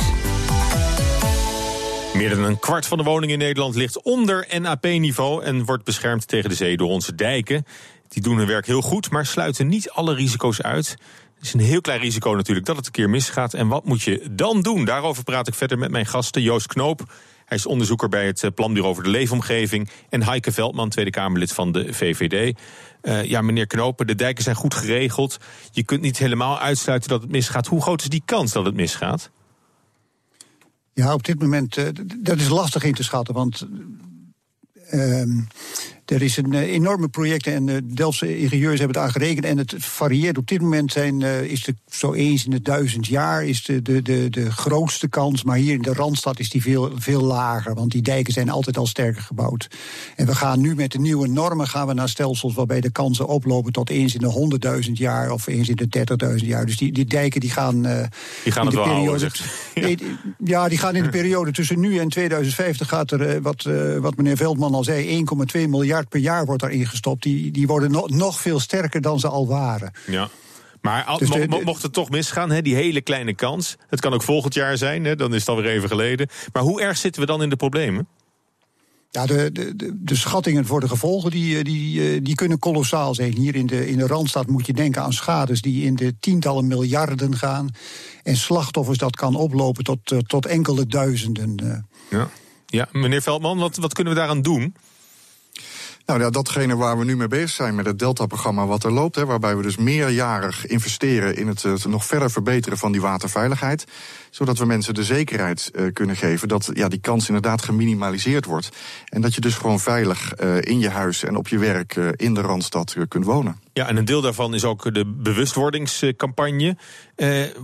Meer 2.14 2.30
dan 2.30 2.44
een 2.44 2.58
kwart 2.58 2.86
van 2.86 2.98
de 2.98 3.04
woningen 3.04 3.34
in 3.34 3.40
Nederland 3.40 3.74
ligt 3.74 4.02
onder 4.02 4.60
NAP-niveau 4.60 5.44
en 5.44 5.64
wordt 5.64 5.84
beschermd 5.84 6.28
tegen 6.28 6.48
de 6.48 6.54
zee 6.54 6.76
door 6.76 6.88
onze 6.88 7.14
dijken. 7.14 7.64
Die 8.08 8.22
doen 8.22 8.36
hun 8.36 8.46
werk 8.46 8.66
heel 8.66 8.82
goed, 8.82 9.10
maar 9.10 9.26
sluiten 9.26 9.68
niet 9.68 9.90
alle 9.90 10.14
risico's 10.14 10.62
uit. 10.62 10.96
Is 11.40 11.52
een 11.52 11.60
heel 11.60 11.80
klein 11.80 12.00
risico 12.00 12.34
natuurlijk 12.34 12.66
dat 12.66 12.76
het 12.76 12.86
een 12.86 12.92
keer 12.92 13.10
misgaat. 13.10 13.54
En 13.54 13.68
wat 13.68 13.84
moet 13.84 14.02
je 14.02 14.28
dan 14.30 14.62
doen? 14.62 14.84
Daarover 14.84 15.24
praat 15.24 15.48
ik 15.48 15.54
verder 15.54 15.78
met 15.78 15.90
mijn 15.90 16.06
gasten 16.06 16.42
Joost 16.42 16.66
Knoop. 16.66 17.12
Hij 17.44 17.56
is 17.56 17.66
onderzoeker 17.66 18.08
bij 18.08 18.26
het 18.26 18.54
Planbureau 18.54 18.94
voor 18.94 19.04
de 19.04 19.10
Leefomgeving. 19.10 19.90
En 20.08 20.22
Heike 20.22 20.52
Veldman, 20.52 20.88
Tweede 20.88 21.10
Kamerlid 21.10 21.52
van 21.52 21.72
de 21.72 21.94
VVD. 21.94 22.58
Uh, 23.02 23.24
ja, 23.24 23.42
meneer 23.42 23.66
Knopen, 23.66 24.06
de 24.06 24.14
dijken 24.14 24.44
zijn 24.44 24.56
goed 24.56 24.74
geregeld. 24.74 25.38
Je 25.70 25.84
kunt 25.84 26.00
niet 26.00 26.18
helemaal 26.18 26.58
uitsluiten 26.58 27.08
dat 27.08 27.22
het 27.22 27.30
misgaat. 27.30 27.66
Hoe 27.66 27.82
groot 27.82 28.00
is 28.00 28.08
die 28.08 28.22
kans 28.24 28.52
dat 28.52 28.64
het 28.64 28.74
misgaat? 28.74 29.30
Ja, 30.92 31.14
op 31.14 31.24
dit 31.24 31.40
moment, 31.40 31.76
uh, 31.76 31.88
dat 32.18 32.38
is 32.38 32.48
lastig 32.48 32.84
in 32.84 32.94
te 32.94 33.02
schatten. 33.02 33.34
Want 33.34 33.66
uh, 34.92 35.22
er 36.10 36.22
is 36.22 36.36
een 36.36 36.52
uh, 36.52 36.60
enorme 36.60 37.08
project 37.08 37.46
en 37.46 37.66
de 37.66 37.72
uh, 37.72 37.78
Delftse 37.84 38.38
ingenieurs 38.38 38.78
hebben 38.78 38.96
het 38.96 39.06
aangerekend. 39.06 39.44
En 39.44 39.58
het 39.58 39.74
varieert. 39.78 40.38
Op 40.38 40.48
dit 40.48 40.60
moment 40.60 40.92
zijn, 40.92 41.20
uh, 41.20 41.42
is 41.42 41.66
het 41.66 41.76
zo 41.88 42.12
eens 42.12 42.44
in 42.44 42.50
de 42.50 42.62
duizend 42.62 43.06
jaar 43.06 43.44
is 43.44 43.64
de, 43.64 43.82
de, 43.82 44.02
de, 44.02 44.30
de 44.30 44.50
grootste 44.50 45.08
kans. 45.08 45.44
Maar 45.44 45.56
hier 45.56 45.74
in 45.74 45.82
de 45.82 45.92
Randstad 45.92 46.38
is 46.38 46.50
die 46.50 46.62
veel, 46.62 46.90
veel 46.94 47.22
lager. 47.22 47.74
Want 47.74 47.92
die 47.92 48.02
dijken 48.02 48.32
zijn 48.32 48.50
altijd 48.50 48.76
al 48.76 48.86
sterker 48.86 49.22
gebouwd. 49.22 49.68
En 50.16 50.26
we 50.26 50.34
gaan 50.34 50.60
nu 50.60 50.74
met 50.74 50.92
de 50.92 50.98
nieuwe 50.98 51.28
normen 51.28 51.68
gaan 51.68 51.86
we 51.86 51.94
naar 51.94 52.08
stelsels 52.08 52.54
waarbij 52.54 52.80
de 52.80 52.92
kansen 52.92 53.26
oplopen 53.26 53.72
tot 53.72 53.90
eens 53.90 54.14
in 54.14 54.20
de 54.20 54.26
honderdduizend 54.26 54.98
jaar 54.98 55.30
of 55.30 55.46
eens 55.46 55.68
in 55.68 55.76
de 55.76 55.88
dertigduizend 55.88 56.50
jaar. 56.50 56.66
Dus 56.66 56.76
die, 56.76 56.92
die 56.92 57.04
dijken 57.04 57.40
die 57.40 57.50
gaan. 57.50 57.82
die 57.82 58.52
gaan 58.52 58.66
in 58.66 58.66
het 58.66 58.70
de 58.70 58.76
wel 58.76 58.84
periode, 58.84 59.30
houden, 59.74 59.98
ja. 60.44 60.58
ja, 60.60 60.68
die 60.68 60.78
gaan 60.78 60.96
in 60.96 61.02
de 61.02 61.08
periode 61.18 61.52
tussen 61.52 61.80
nu 61.80 61.98
en 61.98 62.08
2050 62.08 62.88
gaat 62.88 63.10
er, 63.10 63.42
wat, 63.42 63.62
wat 64.00 64.16
meneer 64.16 64.36
Veldman 64.36 64.74
al 64.74 64.84
zei, 64.84 65.24
1,2 65.56 65.68
miljard 65.68 65.97
per 66.06 66.20
jaar 66.20 66.46
wordt 66.46 66.62
daarin 66.62 66.86
gestopt. 66.86 67.22
Die, 67.22 67.50
die 67.50 67.66
worden 67.66 67.90
no, 67.90 68.06
nog 68.06 68.40
veel 68.40 68.60
sterker 68.60 69.00
dan 69.00 69.20
ze 69.20 69.28
al 69.28 69.46
waren. 69.46 69.92
Ja. 70.06 70.28
Maar 70.80 71.04
al, 71.04 71.18
dus 71.18 71.30
de, 71.30 71.48
mo, 71.48 71.60
mocht 71.60 71.82
het 71.82 71.92
toch 71.92 72.10
misgaan, 72.10 72.50
hè, 72.50 72.62
die 72.62 72.74
hele 72.74 73.00
kleine 73.00 73.34
kans. 73.34 73.76
Het 73.88 74.00
kan 74.00 74.12
ook 74.12 74.22
volgend 74.22 74.54
jaar 74.54 74.76
zijn, 74.76 75.04
hè, 75.04 75.16
dan 75.16 75.34
is 75.34 75.40
het 75.40 75.48
alweer 75.48 75.70
even 75.70 75.88
geleden. 75.88 76.28
Maar 76.52 76.62
hoe 76.62 76.80
erg 76.80 76.96
zitten 76.96 77.20
we 77.20 77.26
dan 77.26 77.42
in 77.42 77.48
de 77.48 77.56
problemen? 77.56 78.08
Ja, 79.10 79.26
de, 79.26 79.52
de, 79.52 79.92
de 79.94 80.16
schattingen 80.16 80.66
voor 80.66 80.80
de 80.80 80.88
gevolgen 80.88 81.30
die, 81.30 81.64
die, 81.64 82.22
die 82.22 82.34
kunnen 82.34 82.58
kolossaal 82.58 83.14
zijn. 83.14 83.34
Hier 83.34 83.54
in 83.54 83.66
de, 83.66 83.88
in 83.88 83.98
de 83.98 84.06
Randstad 84.06 84.46
moet 84.46 84.66
je 84.66 84.72
denken 84.72 85.02
aan 85.02 85.12
schades 85.12 85.62
die 85.62 85.84
in 85.84 85.96
de 85.96 86.14
tientallen 86.20 86.66
miljarden 86.66 87.36
gaan. 87.36 87.70
En 88.22 88.36
slachtoffers 88.36 88.98
dat 88.98 89.16
kan 89.16 89.34
oplopen 89.34 89.84
tot, 89.84 90.14
tot 90.26 90.46
enkele 90.46 90.86
duizenden. 90.86 91.86
Ja, 92.10 92.28
ja 92.66 92.88
meneer 92.92 93.22
Veldman, 93.22 93.58
wat, 93.58 93.76
wat 93.76 93.94
kunnen 93.94 94.12
we 94.12 94.18
daaraan 94.18 94.42
doen? 94.42 94.74
Nou 96.08 96.20
ja, 96.20 96.30
datgene 96.30 96.76
waar 96.76 96.98
we 96.98 97.04
nu 97.04 97.16
mee 97.16 97.28
bezig 97.28 97.50
zijn 97.50 97.74
met 97.74 97.86
het 97.86 97.98
Delta-programma 97.98 98.66
wat 98.66 98.84
er 98.84 98.92
loopt, 98.92 99.16
hè, 99.16 99.26
waarbij 99.26 99.56
we 99.56 99.62
dus 99.62 99.76
meerjarig 99.76 100.66
investeren 100.66 101.36
in 101.36 101.46
het, 101.46 101.86
nog 101.86 102.04
verder 102.04 102.30
verbeteren 102.30 102.78
van 102.78 102.92
die 102.92 103.00
waterveiligheid, 103.00 103.84
zodat 104.30 104.58
we 104.58 104.66
mensen 104.66 104.94
de 104.94 105.04
zekerheid 105.04 105.70
uh, 105.74 105.92
kunnen 105.92 106.16
geven 106.16 106.48
dat 106.48 106.70
ja, 106.72 106.88
die 106.88 107.00
kans 107.00 107.26
inderdaad 107.26 107.62
geminimaliseerd 107.62 108.44
wordt 108.44 108.68
en 109.04 109.20
dat 109.20 109.34
je 109.34 109.40
dus 109.40 109.54
gewoon 109.54 109.80
veilig 109.80 110.32
uh, 110.40 110.56
in 110.60 110.78
je 110.78 110.88
huis 110.88 111.24
en 111.24 111.36
op 111.36 111.48
je 111.48 111.58
werk 111.58 111.96
uh, 111.96 112.08
in 112.16 112.34
de 112.34 112.40
Randstad 112.40 112.96
kunt 113.08 113.24
wonen. 113.24 113.60
Ja, 113.72 113.86
en 113.86 113.96
een 113.96 114.04
deel 114.04 114.20
daarvan 114.20 114.54
is 114.54 114.64
ook 114.64 114.94
de 114.94 115.06
bewustwordingscampagne. 115.06 116.76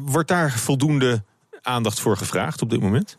wordt 0.05 0.29
daar 0.29 0.53
voldoende 0.53 1.23
aandacht 1.63 2.01
voor 2.01 2.17
gevraagd 2.17 2.63
op 2.63 2.71
dit 2.71 2.81
moment? 2.81 3.19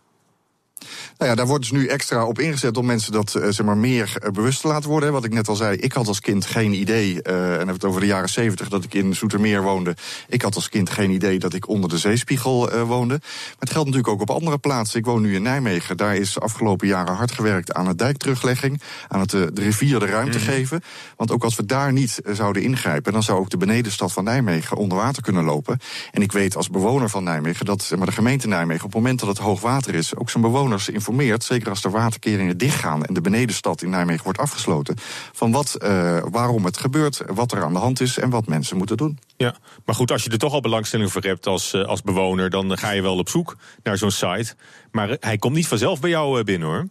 Nou 1.17 1.29
ja, 1.29 1.35
daar 1.35 1.47
wordt 1.47 1.61
dus 1.61 1.71
nu 1.71 1.87
extra 1.87 2.25
op 2.25 2.39
ingezet 2.39 2.77
om 2.77 2.85
mensen 2.85 3.11
dat 3.11 3.35
uh, 3.37 3.43
zeg 3.49 3.65
maar, 3.65 3.77
meer 3.77 4.17
uh, 4.23 4.29
bewust 4.29 4.61
te 4.61 4.67
laten 4.67 4.89
worden. 4.89 5.11
Wat 5.11 5.23
ik 5.23 5.33
net 5.33 5.47
al 5.47 5.55
zei, 5.55 5.77
ik 5.77 5.93
had 5.93 6.07
als 6.07 6.19
kind 6.19 6.45
geen 6.45 6.73
idee, 6.73 7.19
uh, 7.23 7.53
en 7.53 7.65
heb 7.65 7.75
het 7.75 7.85
over 7.85 8.01
de 8.01 8.07
jaren 8.07 8.29
zeventig, 8.29 8.69
dat 8.69 8.83
ik 8.83 8.93
in 8.93 9.15
Zoetermeer 9.15 9.61
woonde. 9.61 9.95
Ik 10.27 10.41
had 10.41 10.55
als 10.55 10.69
kind 10.69 10.89
geen 10.89 11.11
idee 11.11 11.39
dat 11.39 11.53
ik 11.53 11.67
onder 11.67 11.89
de 11.89 11.97
zeespiegel 11.97 12.83
woonde. 12.85 13.13
Maar 13.23 13.55
het 13.59 13.71
geldt 13.71 13.87
natuurlijk 13.87 14.13
ook 14.13 14.21
op 14.21 14.29
andere 14.29 14.57
plaatsen. 14.57 14.99
Ik 14.99 15.05
woon 15.05 15.21
nu 15.21 15.35
in 15.35 15.41
Nijmegen. 15.41 15.97
Daar 15.97 16.15
is 16.15 16.33
de 16.33 16.39
afgelopen 16.39 16.87
jaren 16.87 17.15
hard 17.15 17.31
gewerkt 17.31 17.73
aan 17.73 17.87
het 17.87 17.97
dijkteruglegging, 17.97 18.81
aan 19.07 19.19
het 19.19 19.29
de 19.29 19.51
rivier 19.53 19.99
de 19.99 20.05
ruimte 20.05 20.37
mm. 20.37 20.43
geven. 20.43 20.83
Want 21.15 21.31
ook 21.31 21.43
als 21.43 21.55
we 21.55 21.65
daar 21.65 21.93
niet 21.93 22.19
zouden 22.31 22.61
ingrijpen, 22.61 23.13
dan 23.13 23.23
zou 23.23 23.39
ook 23.39 23.49
de 23.49 23.57
benedenstad 23.57 24.13
van 24.13 24.23
Nijmegen 24.23 24.77
onder 24.77 24.97
water 24.97 25.21
kunnen 25.21 25.43
lopen. 25.43 25.79
En 26.11 26.21
ik 26.21 26.31
weet 26.31 26.55
als 26.55 26.69
bewoner 26.69 27.09
van 27.09 27.23
Nijmegen 27.23 27.65
dat 27.65 27.83
zeg 27.83 27.97
maar, 27.97 28.07
de 28.07 28.13
gemeente 28.13 28.47
Nijmegen 28.47 28.85
op 28.85 28.93
het 28.93 29.01
moment 29.01 29.19
dat 29.19 29.29
het 29.29 29.37
hoog 29.37 29.61
water 29.61 29.95
is, 29.95 30.15
ook 30.15 30.29
zijn 30.29 30.43
bewoners 30.75 30.89
informeert, 30.89 31.44
zeker 31.44 31.70
als 31.70 31.82
de 31.82 31.89
waterkeringen 31.89 32.58
dichtgaan 32.58 33.05
en 33.05 33.13
de 33.13 33.22
benedenstad 33.22 33.82
in 33.82 33.89
Nijmegen 33.89 34.24
wordt 34.24 34.39
afgesloten, 34.39 34.96
van 35.34 35.51
wat, 35.51 35.77
uh, 35.82 36.24
waarom 36.32 36.65
het 36.65 36.77
gebeurt, 36.77 37.22
wat 37.27 37.51
er 37.51 37.63
aan 37.63 37.74
de 37.74 37.79
hand 37.79 38.01
is 38.01 38.17
en 38.17 38.29
wat 38.29 38.48
mensen 38.48 38.77
moeten 38.77 38.98
doen. 38.98 39.20
Ja, 39.38 39.55
maar 39.86 39.96
goed, 39.96 40.12
als 40.12 40.24
je 40.24 40.29
er 40.29 40.38
toch 40.38 40.53
al 40.53 40.62
belangstelling 40.62 41.12
voor 41.12 41.22
hebt 41.22 41.48
als, 41.48 41.74
uh, 41.74 41.86
als 41.86 42.01
bewoner, 42.01 42.50
dan 42.50 42.77
ga 42.77 42.91
je 42.91 43.01
wel 43.01 43.17
op 43.17 43.29
zoek 43.29 43.58
naar 43.84 43.98
zo'n 43.98 44.12
site. 44.12 44.55
Maar 44.91 45.17
hij 45.20 45.38
komt 45.38 45.55
niet 45.55 45.67
vanzelf 45.67 46.00
bij 46.00 46.10
jou 46.10 46.44
binnen 46.44 46.67
hoor. 46.67 46.88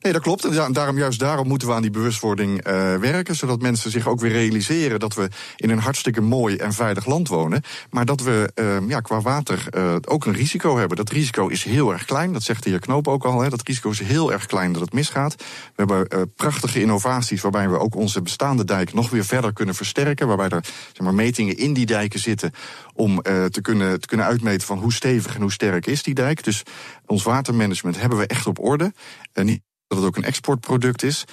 Nee, 0.00 0.12
dat 0.12 0.22
klopt. 0.22 0.44
En 0.44 0.72
daarom, 0.72 0.98
juist 0.98 1.18
daarom 1.18 1.48
moeten 1.48 1.68
we 1.68 1.74
aan 1.74 1.82
die 1.82 1.90
bewustwording 1.90 2.66
uh, 2.66 2.94
werken. 2.94 3.36
Zodat 3.36 3.60
mensen 3.60 3.90
zich 3.90 4.06
ook 4.06 4.20
weer 4.20 4.30
realiseren 4.30 5.00
dat 5.00 5.14
we 5.14 5.28
in 5.56 5.70
een 5.70 5.78
hartstikke 5.78 6.20
mooi 6.20 6.56
en 6.56 6.72
veilig 6.72 7.06
land 7.06 7.28
wonen. 7.28 7.62
Maar 7.90 8.04
dat 8.04 8.20
we 8.20 8.52
uh, 8.54 8.88
ja, 8.88 9.00
qua 9.00 9.20
water 9.20 9.66
uh, 9.76 9.96
ook 10.04 10.24
een 10.26 10.32
risico 10.32 10.76
hebben. 10.76 10.96
Dat 10.96 11.10
risico 11.10 11.48
is 11.48 11.64
heel 11.64 11.92
erg 11.92 12.04
klein. 12.04 12.32
Dat 12.32 12.42
zegt 12.42 12.62
de 12.62 12.70
heer 12.70 12.78
Knoop 12.78 13.08
ook 13.08 13.24
al. 13.24 13.40
Hè. 13.40 13.48
Dat 13.48 13.66
risico 13.66 13.90
is 13.90 14.00
heel 14.00 14.32
erg 14.32 14.46
klein 14.46 14.72
dat 14.72 14.82
het 14.82 14.92
misgaat. 14.92 15.34
We 15.74 15.84
hebben 15.84 16.32
prachtige 16.36 16.80
innovaties 16.80 17.40
waarbij 17.40 17.68
we 17.68 17.78
ook 17.78 17.94
onze 17.94 18.22
bestaande 18.22 18.64
dijk 18.64 18.94
nog 18.94 19.10
weer 19.10 19.24
verder 19.24 19.52
kunnen 19.52 19.74
versterken. 19.74 20.26
Waarbij 20.26 20.48
er 20.48 20.64
zeg 20.92 21.00
maar, 21.00 21.14
metingen 21.14 21.56
in 21.56 21.72
die 21.72 21.86
dijken 21.86 22.20
zitten 22.20 22.52
om 22.94 23.22
te, 23.22 23.60
kunnen, 23.62 24.00
te 24.00 24.06
kunnen 24.06 24.26
uitmeten 24.26 24.66
van 24.66 24.78
hoe 24.78 24.92
stevig 24.92 25.34
en 25.34 25.40
hoe 25.40 25.52
sterk 25.52 25.86
is 25.86 26.02
die 26.02 26.14
dijk. 26.14 26.44
Dus 26.44 26.62
ons 27.06 27.22
watermanagement 27.22 28.00
hebben 28.00 28.18
we 28.18 28.26
echt 28.26 28.46
op 28.46 28.58
orde. 28.58 28.92
niet 29.32 29.60
dat 29.88 29.98
het 29.98 30.06
ook 30.06 30.16
een 30.16 30.24
exportproduct 30.24 31.02
is. 31.02 31.24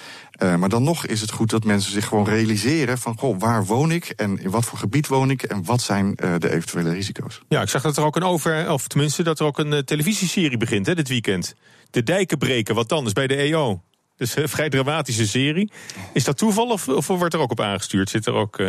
Uh, 0.42 0.56
maar 0.56 0.68
dan 0.68 0.82
nog 0.82 1.06
is 1.06 1.20
het 1.20 1.30
goed 1.30 1.50
dat 1.50 1.64
mensen 1.64 1.92
zich 1.92 2.06
gewoon 2.06 2.24
realiseren 2.28 2.98
van 2.98 3.18
goh, 3.18 3.38
waar 3.38 3.64
woon 3.64 3.90
ik 3.90 4.04
en 4.04 4.38
in 4.38 4.50
wat 4.50 4.64
voor 4.64 4.78
gebied 4.78 5.06
woon 5.06 5.30
ik 5.30 5.42
en 5.42 5.64
wat 5.64 5.82
zijn 5.82 6.18
uh, 6.24 6.34
de 6.38 6.50
eventuele 6.50 6.92
risico's. 6.92 7.40
Ja, 7.48 7.62
ik 7.62 7.68
zag 7.68 7.82
dat 7.82 7.96
er 7.96 8.04
ook 8.04 8.16
een 8.16 8.22
over, 8.22 8.70
of 8.70 8.86
tenminste 8.86 9.22
dat 9.22 9.40
er 9.40 9.46
ook 9.46 9.58
een 9.58 9.72
uh, 9.72 9.78
televisieserie 9.78 10.56
begint 10.56 10.86
hè, 10.86 10.94
dit 10.94 11.08
weekend. 11.08 11.54
De 11.90 12.02
dijken 12.02 12.38
breken, 12.38 12.74
wat 12.74 12.88
dan? 12.88 13.06
is 13.06 13.12
bij 13.12 13.26
de 13.26 13.36
EO. 13.36 13.82
Dus 14.16 14.36
een 14.36 14.48
vrij 14.56 14.68
dramatische 14.68 15.26
serie. 15.26 15.70
Is 16.12 16.24
dat 16.24 16.36
toeval 16.36 16.66
of, 16.66 16.88
of 16.88 17.06
wordt 17.06 17.34
er 17.34 17.40
ook 17.40 17.50
op 17.50 17.60
aangestuurd? 17.60 18.10
Zit 18.10 18.26
er 18.26 18.34
ook. 18.34 18.60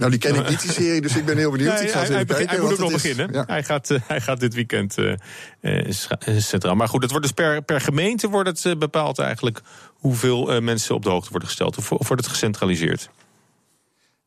Nou, 0.00 0.10
die 0.10 0.20
ken 0.20 0.34
ik 0.34 0.48
niet, 0.48 0.60
die 0.60 0.72
serie, 0.72 1.00
dus 1.00 1.16
ik 1.16 1.24
ben 1.24 1.36
heel 1.36 1.50
benieuwd. 1.50 1.72
Nee, 1.72 1.82
ik 1.82 1.90
ga 1.90 2.00
hij, 2.00 2.58
moet 2.60 2.72
ook 2.72 2.78
nog 2.78 2.92
beginnen. 2.92 3.32
Ja. 3.32 3.44
Hij, 3.46 3.62
gaat, 3.62 3.90
uh, 3.90 3.98
hij 4.06 4.20
gaat 4.20 4.40
dit 4.40 4.54
weekend 4.54 4.98
uh, 4.98 5.14
uh, 5.60 5.92
centraal. 6.38 6.74
Maar 6.74 6.88
goed, 6.88 7.02
het 7.02 7.10
wordt 7.10 7.26
dus 7.26 7.34
per, 7.34 7.62
per 7.62 7.80
gemeente 7.80 8.28
wordt 8.28 8.62
het 8.62 8.78
bepaald 8.78 9.18
eigenlijk... 9.18 9.60
hoeveel 9.94 10.60
mensen 10.60 10.94
op 10.94 11.02
de 11.02 11.10
hoogte 11.10 11.30
worden 11.30 11.48
gesteld. 11.48 11.76
Of, 11.76 11.92
of 11.92 12.08
wordt 12.08 12.22
het 12.22 12.32
gecentraliseerd? 12.32 13.10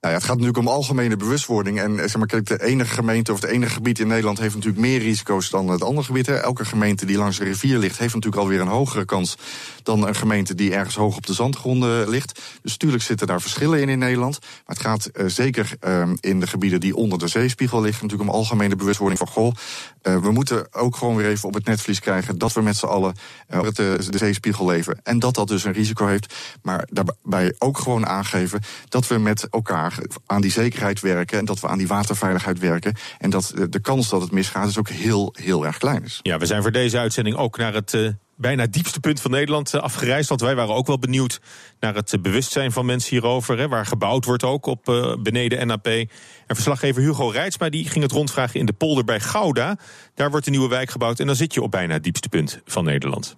Nou 0.03 0.15
ja, 0.15 0.22
het 0.22 0.29
gaat 0.29 0.39
natuurlijk 0.39 0.67
om 0.67 0.74
algemene 0.74 1.17
bewustwording. 1.17 1.79
En 1.79 1.95
zeg 1.95 2.17
maar, 2.17 2.27
kijk, 2.27 2.45
de 2.45 2.63
enige 2.63 2.93
gemeente 2.93 3.31
of 3.31 3.41
het 3.41 3.50
enige 3.50 3.74
gebied 3.74 4.00
in 4.00 4.07
Nederland 4.07 4.39
heeft 4.39 4.55
natuurlijk 4.55 4.81
meer 4.81 5.00
risico's 5.00 5.50
dan 5.50 5.67
het 5.67 5.83
andere 5.83 6.05
gebied. 6.05 6.27
Elke 6.27 6.65
gemeente 6.65 7.05
die 7.05 7.17
langs 7.17 7.38
de 7.38 7.43
rivier 7.43 7.77
ligt, 7.77 7.98
heeft 7.98 8.13
natuurlijk 8.13 8.41
alweer 8.41 8.62
een 8.62 8.67
hogere 8.67 9.05
kans 9.05 9.38
dan 9.83 10.07
een 10.07 10.15
gemeente 10.15 10.55
die 10.55 10.74
ergens 10.74 10.95
hoog 10.95 11.17
op 11.17 11.25
de 11.25 11.33
zandgronden 11.33 12.10
ligt. 12.10 12.41
Dus 12.62 12.72
natuurlijk 12.72 13.03
zitten 13.03 13.27
daar 13.27 13.41
verschillen 13.41 13.81
in 13.81 13.89
in 13.89 14.00
Nederland. 14.00 14.39
Maar 14.41 14.75
het 14.75 14.86
gaat 14.86 15.10
uh, 15.13 15.27
zeker 15.27 15.69
uh, 15.88 16.10
in 16.19 16.39
de 16.39 16.48
gebieden 16.48 16.79
die 16.79 16.95
onder 16.95 17.19
de 17.19 17.27
zeespiegel 17.27 17.81
liggen, 17.81 18.03
natuurlijk 18.03 18.29
om 18.29 18.36
algemene 18.36 18.75
bewustwording 18.75 19.19
van 19.19 19.27
goh. 19.27 19.53
We 20.01 20.31
moeten 20.31 20.74
ook 20.74 20.95
gewoon 20.95 21.15
weer 21.15 21.27
even 21.27 21.48
op 21.48 21.53
het 21.53 21.65
netvlies 21.65 22.00
krijgen 22.00 22.38
dat 22.38 22.53
we 22.53 22.62
met 22.62 22.77
z'n 22.77 22.86
allen 22.86 23.15
op 23.50 23.75
de 23.75 23.98
zeespiegel 24.10 24.65
leven. 24.65 25.00
En 25.03 25.19
dat 25.19 25.36
dat 25.36 25.48
dus 25.48 25.63
een 25.63 25.72
risico 25.72 26.07
heeft. 26.07 26.33
Maar 26.62 26.88
daarbij 26.91 27.53
ook 27.57 27.77
gewoon 27.77 28.05
aangeven 28.05 28.62
dat 28.89 29.07
we 29.07 29.17
met 29.17 29.48
elkaar 29.50 29.92
aan 30.25 30.41
die 30.41 30.51
zekerheid 30.51 31.00
werken 31.00 31.39
en 31.39 31.45
dat 31.45 31.59
we 31.59 31.67
aan 31.67 31.77
die 31.77 31.88
waterveiligheid 31.88 32.59
werken. 32.59 32.95
En 33.19 33.29
dat 33.29 33.53
de 33.69 33.79
kans 33.79 34.09
dat 34.09 34.21
het 34.21 34.31
misgaat 34.31 34.65
dus 34.65 34.77
ook 34.77 34.89
heel, 34.89 35.33
heel 35.38 35.65
erg 35.65 35.77
klein 35.77 36.03
is. 36.03 36.19
Ja, 36.21 36.38
we 36.38 36.45
zijn 36.45 36.62
voor 36.62 36.71
deze 36.71 36.97
uitzending 36.97 37.35
ook 37.35 37.57
naar 37.57 37.73
het 37.73 37.93
uh, 37.93 38.09
bijna 38.35 38.65
diepste 38.67 39.00
punt 39.00 39.21
van 39.21 39.31
Nederland 39.31 39.73
uh, 39.73 39.81
afgereisd. 39.81 40.29
Want 40.29 40.41
wij 40.41 40.55
waren 40.55 40.75
ook 40.75 40.88
wel 40.88 41.00
benieuwd 41.00 41.41
naar 41.79 41.95
het 41.95 42.21
bewustzijn 42.21 42.71
van 42.71 42.85
mensen 42.85 43.09
hierover. 43.09 43.57
Hè, 43.57 43.67
waar 43.67 43.85
gebouwd 43.85 44.25
wordt 44.25 44.43
ook 44.43 44.65
op 44.65 44.85
beneden 45.21 45.67
NAP. 45.67 45.88
En 45.88 46.09
verslaggever 46.47 47.01
Hugo 47.01 47.27
Reitsma 47.27 47.69
die 47.69 47.89
ging 47.89 48.03
het 48.03 48.12
rondvragen 48.12 48.59
in 48.59 48.65
de 48.65 48.73
polder 48.73 49.03
bij 49.03 49.19
Gouda. 49.19 49.77
Daar 50.15 50.31
wordt 50.31 50.45
een 50.45 50.51
nieuwe 50.51 50.69
wijk 50.69 50.89
gebouwd 50.89 51.19
en 51.19 51.25
dan 51.25 51.35
zit 51.35 51.53
je 51.53 51.62
op 51.62 51.71
bijna 51.71 51.93
het 51.93 52.03
diepste 52.03 52.29
punt 52.29 52.62
van 52.65 52.83
Nederland. 52.83 53.35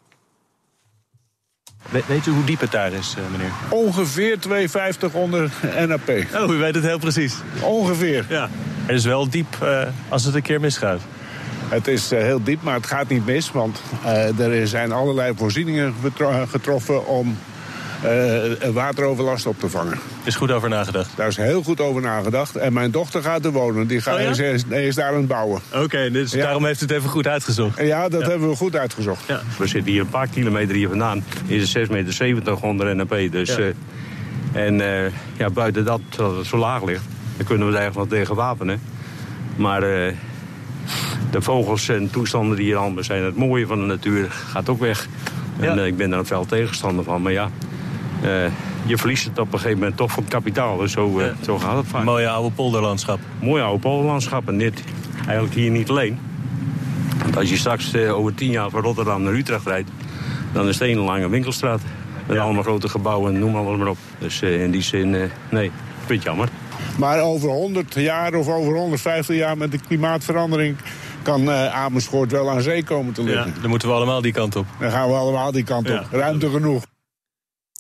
Weet 1.89 2.25
u 2.25 2.31
hoe 2.31 2.43
diep 2.43 2.59
het 2.59 2.71
daar 2.71 2.93
is, 2.93 3.15
meneer? 3.31 3.51
Ongeveer 3.69 4.37
2,50 5.09 5.11
onder 5.11 5.51
NAP. 5.87 6.09
Oh, 6.35 6.53
u 6.53 6.57
weet 6.57 6.75
het 6.75 6.83
heel 6.83 6.99
precies. 6.99 7.35
Ongeveer. 7.61 8.25
Ja. 8.29 8.49
Het 8.85 8.95
is 8.95 9.05
wel 9.05 9.29
diep 9.29 9.57
uh, 9.63 9.81
als 10.09 10.23
het 10.23 10.35
een 10.35 10.41
keer 10.41 10.59
misgaat. 10.59 11.01
Het 11.69 11.87
is 11.87 12.11
uh, 12.11 12.19
heel 12.19 12.43
diep, 12.43 12.61
maar 12.61 12.73
het 12.73 12.85
gaat 12.85 13.07
niet 13.07 13.25
mis. 13.25 13.51
Want 13.51 13.81
uh, 14.05 14.39
er 14.39 14.67
zijn 14.67 14.91
allerlei 14.91 15.33
voorzieningen 15.35 15.93
getroffen 16.49 17.07
om 17.07 17.37
wateroverlast 18.73 19.45
op 19.45 19.59
te 19.59 19.69
vangen. 19.69 19.99
Is 20.23 20.35
goed 20.35 20.51
over 20.51 20.69
nagedacht? 20.69 21.09
Daar 21.15 21.27
is 21.27 21.37
heel 21.37 21.63
goed 21.63 21.81
over 21.81 22.01
nagedacht. 22.01 22.55
En 22.55 22.73
mijn 22.73 22.91
dochter 22.91 23.21
gaat 23.21 23.45
er 23.45 23.51
wonen. 23.51 23.87
Die 23.87 24.01
gaat, 24.01 24.15
oh 24.15 24.21
ja? 24.21 24.29
is, 24.29 24.39
is, 24.39 24.63
is, 24.63 24.95
daar 24.95 25.07
aan 25.07 25.15
het 25.15 25.27
bouwen. 25.27 25.61
Oké, 25.73 25.83
okay, 25.83 26.11
dus 26.11 26.31
ja. 26.31 26.43
daarom 26.43 26.65
heeft 26.65 26.81
u 26.81 26.85
het 26.85 26.95
even 26.95 27.09
goed 27.09 27.27
uitgezocht? 27.27 27.79
Ja, 27.79 28.09
dat 28.09 28.21
ja. 28.21 28.29
hebben 28.29 28.49
we 28.49 28.55
goed 28.55 28.75
uitgezocht. 28.75 29.25
We 29.57 29.67
zitten 29.67 29.91
hier 29.91 30.01
een 30.01 30.09
paar 30.09 30.27
kilometer 30.27 30.75
hier 30.75 30.89
vandaan. 30.89 31.23
Is 31.45 31.73
het 31.73 31.87
6,70 31.87 31.93
meter 31.93 32.55
onder 32.61 32.95
NAP. 32.95 33.31
Dus, 33.31 33.57
en 34.51 34.77
ja, 35.37 35.49
buiten 35.53 35.85
dat, 35.85 36.01
dat 36.15 36.37
het 36.37 36.45
zo 36.45 36.57
laag 36.57 36.83
ligt 36.83 37.03
daar 37.37 37.45
kunnen 37.45 37.67
we 37.67 37.73
er 37.73 37.79
eigenlijk 37.79 38.09
wel 38.09 38.19
tegen 38.19 38.35
wapenen. 38.35 38.81
Maar 39.55 39.81
uh, 39.81 40.13
de 41.31 41.41
vogels 41.41 41.89
en 41.89 42.09
toestanden 42.09 42.57
die 42.57 42.65
hier 42.65 42.75
allemaal 42.75 43.03
zijn, 43.03 43.23
het 43.23 43.35
mooie 43.35 43.67
van 43.67 43.79
de 43.79 43.85
natuur 43.85 44.31
gaat 44.31 44.69
ook 44.69 44.79
weg. 44.79 45.07
Ja. 45.59 45.71
En 45.71 45.77
uh, 45.77 45.85
ik 45.85 45.97
ben 45.97 46.09
daar 46.09 46.25
veel 46.25 46.45
tegenstander 46.45 47.03
van. 47.03 47.21
Maar 47.21 47.31
ja, 47.31 47.49
je 48.85 48.97
verliest 48.97 49.25
het 49.25 49.39
op 49.39 49.53
een 49.53 49.59
gegeven 49.59 49.79
moment 49.79 49.97
toch 49.97 50.11
van 50.11 50.23
het 50.23 50.31
kapitaal. 50.31 50.77
Dus 50.77 50.91
zo, 50.91 51.21
ja. 51.21 51.33
zo 51.43 51.57
gaat 51.57 51.77
het 51.77 51.87
vaak. 51.87 52.03
Mooie 52.03 52.29
oude 52.29 52.55
polderlandschap. 52.55 53.19
Mooie 53.39 53.63
oude 53.63 53.79
polderlandschap. 53.79 54.47
En 54.47 54.57
dit 54.57 54.83
eigenlijk 55.25 55.55
hier 55.55 55.71
niet 55.71 55.89
alleen. 55.89 56.19
Want 57.23 57.37
als 57.37 57.49
je 57.49 57.57
straks 57.57 57.95
over 57.95 58.33
tien 58.33 58.51
jaar 58.51 58.69
van 58.69 58.81
Rotterdam 58.81 59.23
naar 59.23 59.33
Utrecht 59.33 59.65
rijdt... 59.65 59.89
dan 60.53 60.67
is 60.67 60.79
het 60.79 60.89
een 60.89 60.97
lange 60.97 61.29
winkelstraat. 61.29 61.81
Met 62.27 62.35
ja. 62.35 62.43
allemaal 62.43 62.63
grote 62.63 62.89
gebouwen, 62.89 63.39
noem 63.39 63.55
alles 63.55 63.77
maar 63.77 63.87
op. 63.87 63.97
Dus 64.17 64.41
in 64.41 64.71
die 64.71 64.81
zin, 64.81 65.31
nee, 65.49 65.71
vind 66.05 66.23
jammer. 66.23 66.49
Maar 66.97 67.21
over 67.21 67.49
100 67.49 67.93
jaar 67.93 68.33
of 68.33 68.47
over 68.47 68.73
150 68.73 69.35
jaar 69.35 69.57
met 69.57 69.71
de 69.71 69.79
klimaatverandering 69.87 70.77
kan 71.21 71.41
uh, 71.41 71.75
Amersfoort 71.75 72.31
wel 72.31 72.49
aan 72.49 72.61
zee 72.61 72.83
komen 72.83 73.13
te 73.13 73.23
liggen. 73.23 73.53
Ja, 73.55 73.61
dan 73.61 73.69
moeten 73.69 73.87
we 73.87 73.93
allemaal 73.93 74.21
die 74.21 74.31
kant 74.31 74.55
op. 74.55 74.65
Dan 74.79 74.91
gaan 74.91 75.07
we 75.07 75.15
allemaal 75.15 75.51
die 75.51 75.63
kant 75.63 75.89
op. 75.89 76.05
Ja. 76.11 76.17
Ruimte 76.17 76.49
genoeg. 76.49 76.83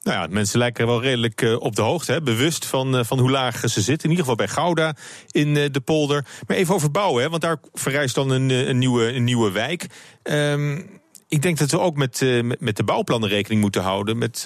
Nou 0.05 0.17
ja, 0.17 0.27
mensen 0.29 0.59
lijken 0.59 0.87
wel 0.87 1.01
redelijk 1.01 1.41
uh, 1.41 1.59
op 1.59 1.75
de 1.75 1.81
hoogte, 1.81 2.11
hè? 2.11 2.21
bewust 2.21 2.65
van, 2.65 2.95
uh, 2.95 3.03
van 3.03 3.19
hoe 3.19 3.31
laag 3.31 3.59
ze 3.59 3.81
zitten. 3.81 4.09
In 4.09 4.09
ieder 4.09 4.17
geval 4.17 4.35
bij 4.35 4.47
Gouda 4.47 4.95
in 5.31 5.53
de 5.53 5.81
polder. 5.83 6.25
Maar 6.47 6.57
even 6.57 6.75
over 6.75 6.91
bouwen, 6.91 7.23
hè? 7.23 7.29
want 7.29 7.41
daar 7.41 7.57
verrijst 7.73 8.15
dan 8.15 8.29
een, 8.29 8.49
een, 8.49 8.77
nieuwe, 8.77 9.13
een 9.13 9.23
nieuwe 9.23 9.51
wijk. 9.51 9.87
Um, 10.23 10.89
ik 11.27 11.41
denk 11.41 11.57
dat 11.57 11.71
we 11.71 11.79
ook 11.79 11.95
met, 11.95 12.25
met, 12.59 12.77
de 12.77 12.83
bouwplannen 12.83 13.29
rekening 13.29 13.61
moeten 13.61 13.81
houden 13.81 14.17
met, 14.17 14.45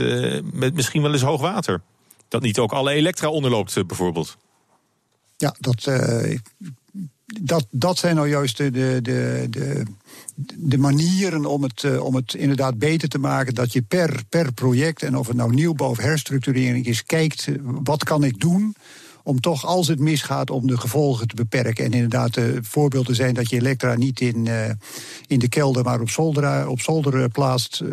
met 0.53 0.73
misschien 0.73 1.01
wel 1.01 1.13
eens 1.13 1.21
hoog 1.21 1.41
water. 1.41 1.81
Dat 2.27 2.41
niet 2.41 2.59
ook 2.59 2.71
alle 2.71 2.91
elektra 2.91 3.29
onderloopt, 3.29 3.87
bijvoorbeeld. 3.87 4.37
Ja, 5.37 5.55
dat, 5.59 5.87
dat, 7.41 7.67
dat 7.71 7.97
zijn 7.97 8.15
nou 8.15 8.29
juist 8.29 8.57
de, 8.57 8.71
de, 8.71 9.47
de, 9.49 9.83
de 10.55 10.77
manieren 10.77 11.45
om 11.45 11.63
het, 11.63 11.83
uh, 11.83 12.03
om 12.03 12.15
het 12.15 12.33
inderdaad 12.33 12.77
beter 12.77 13.09
te 13.09 13.19
maken. 13.19 13.53
Dat 13.53 13.73
je 13.73 13.81
per, 13.81 14.23
per 14.29 14.53
project, 14.53 15.03
en 15.03 15.17
of 15.17 15.27
het 15.27 15.35
nou 15.35 15.53
nieuwbouw 15.53 15.89
of 15.89 15.97
herstructurering 15.97 16.85
is, 16.85 17.03
kijkt 17.03 17.47
wat 17.61 18.03
kan 18.03 18.23
ik 18.23 18.39
doen 18.39 18.75
om 19.29 19.39
toch, 19.39 19.65
als 19.65 19.87
het 19.87 19.99
misgaat, 19.99 20.49
om 20.49 20.67
de 20.67 20.77
gevolgen 20.77 21.27
te 21.27 21.35
beperken. 21.35 21.85
En 21.85 21.91
inderdaad, 21.91 22.37
uh, 22.37 22.57
voorbeelden 22.61 23.15
zijn 23.15 23.33
dat 23.33 23.49
je 23.49 23.55
elektra 23.55 23.95
niet 23.95 24.21
in, 24.21 24.45
uh, 24.45 24.69
in 25.27 25.39
de 25.39 25.49
kelder, 25.49 25.83
maar 25.83 26.01
op 26.01 26.09
zolder, 26.09 26.67
op 26.67 26.81
zolder 26.81 27.29
plaatst. 27.29 27.81
Uh, 27.83 27.89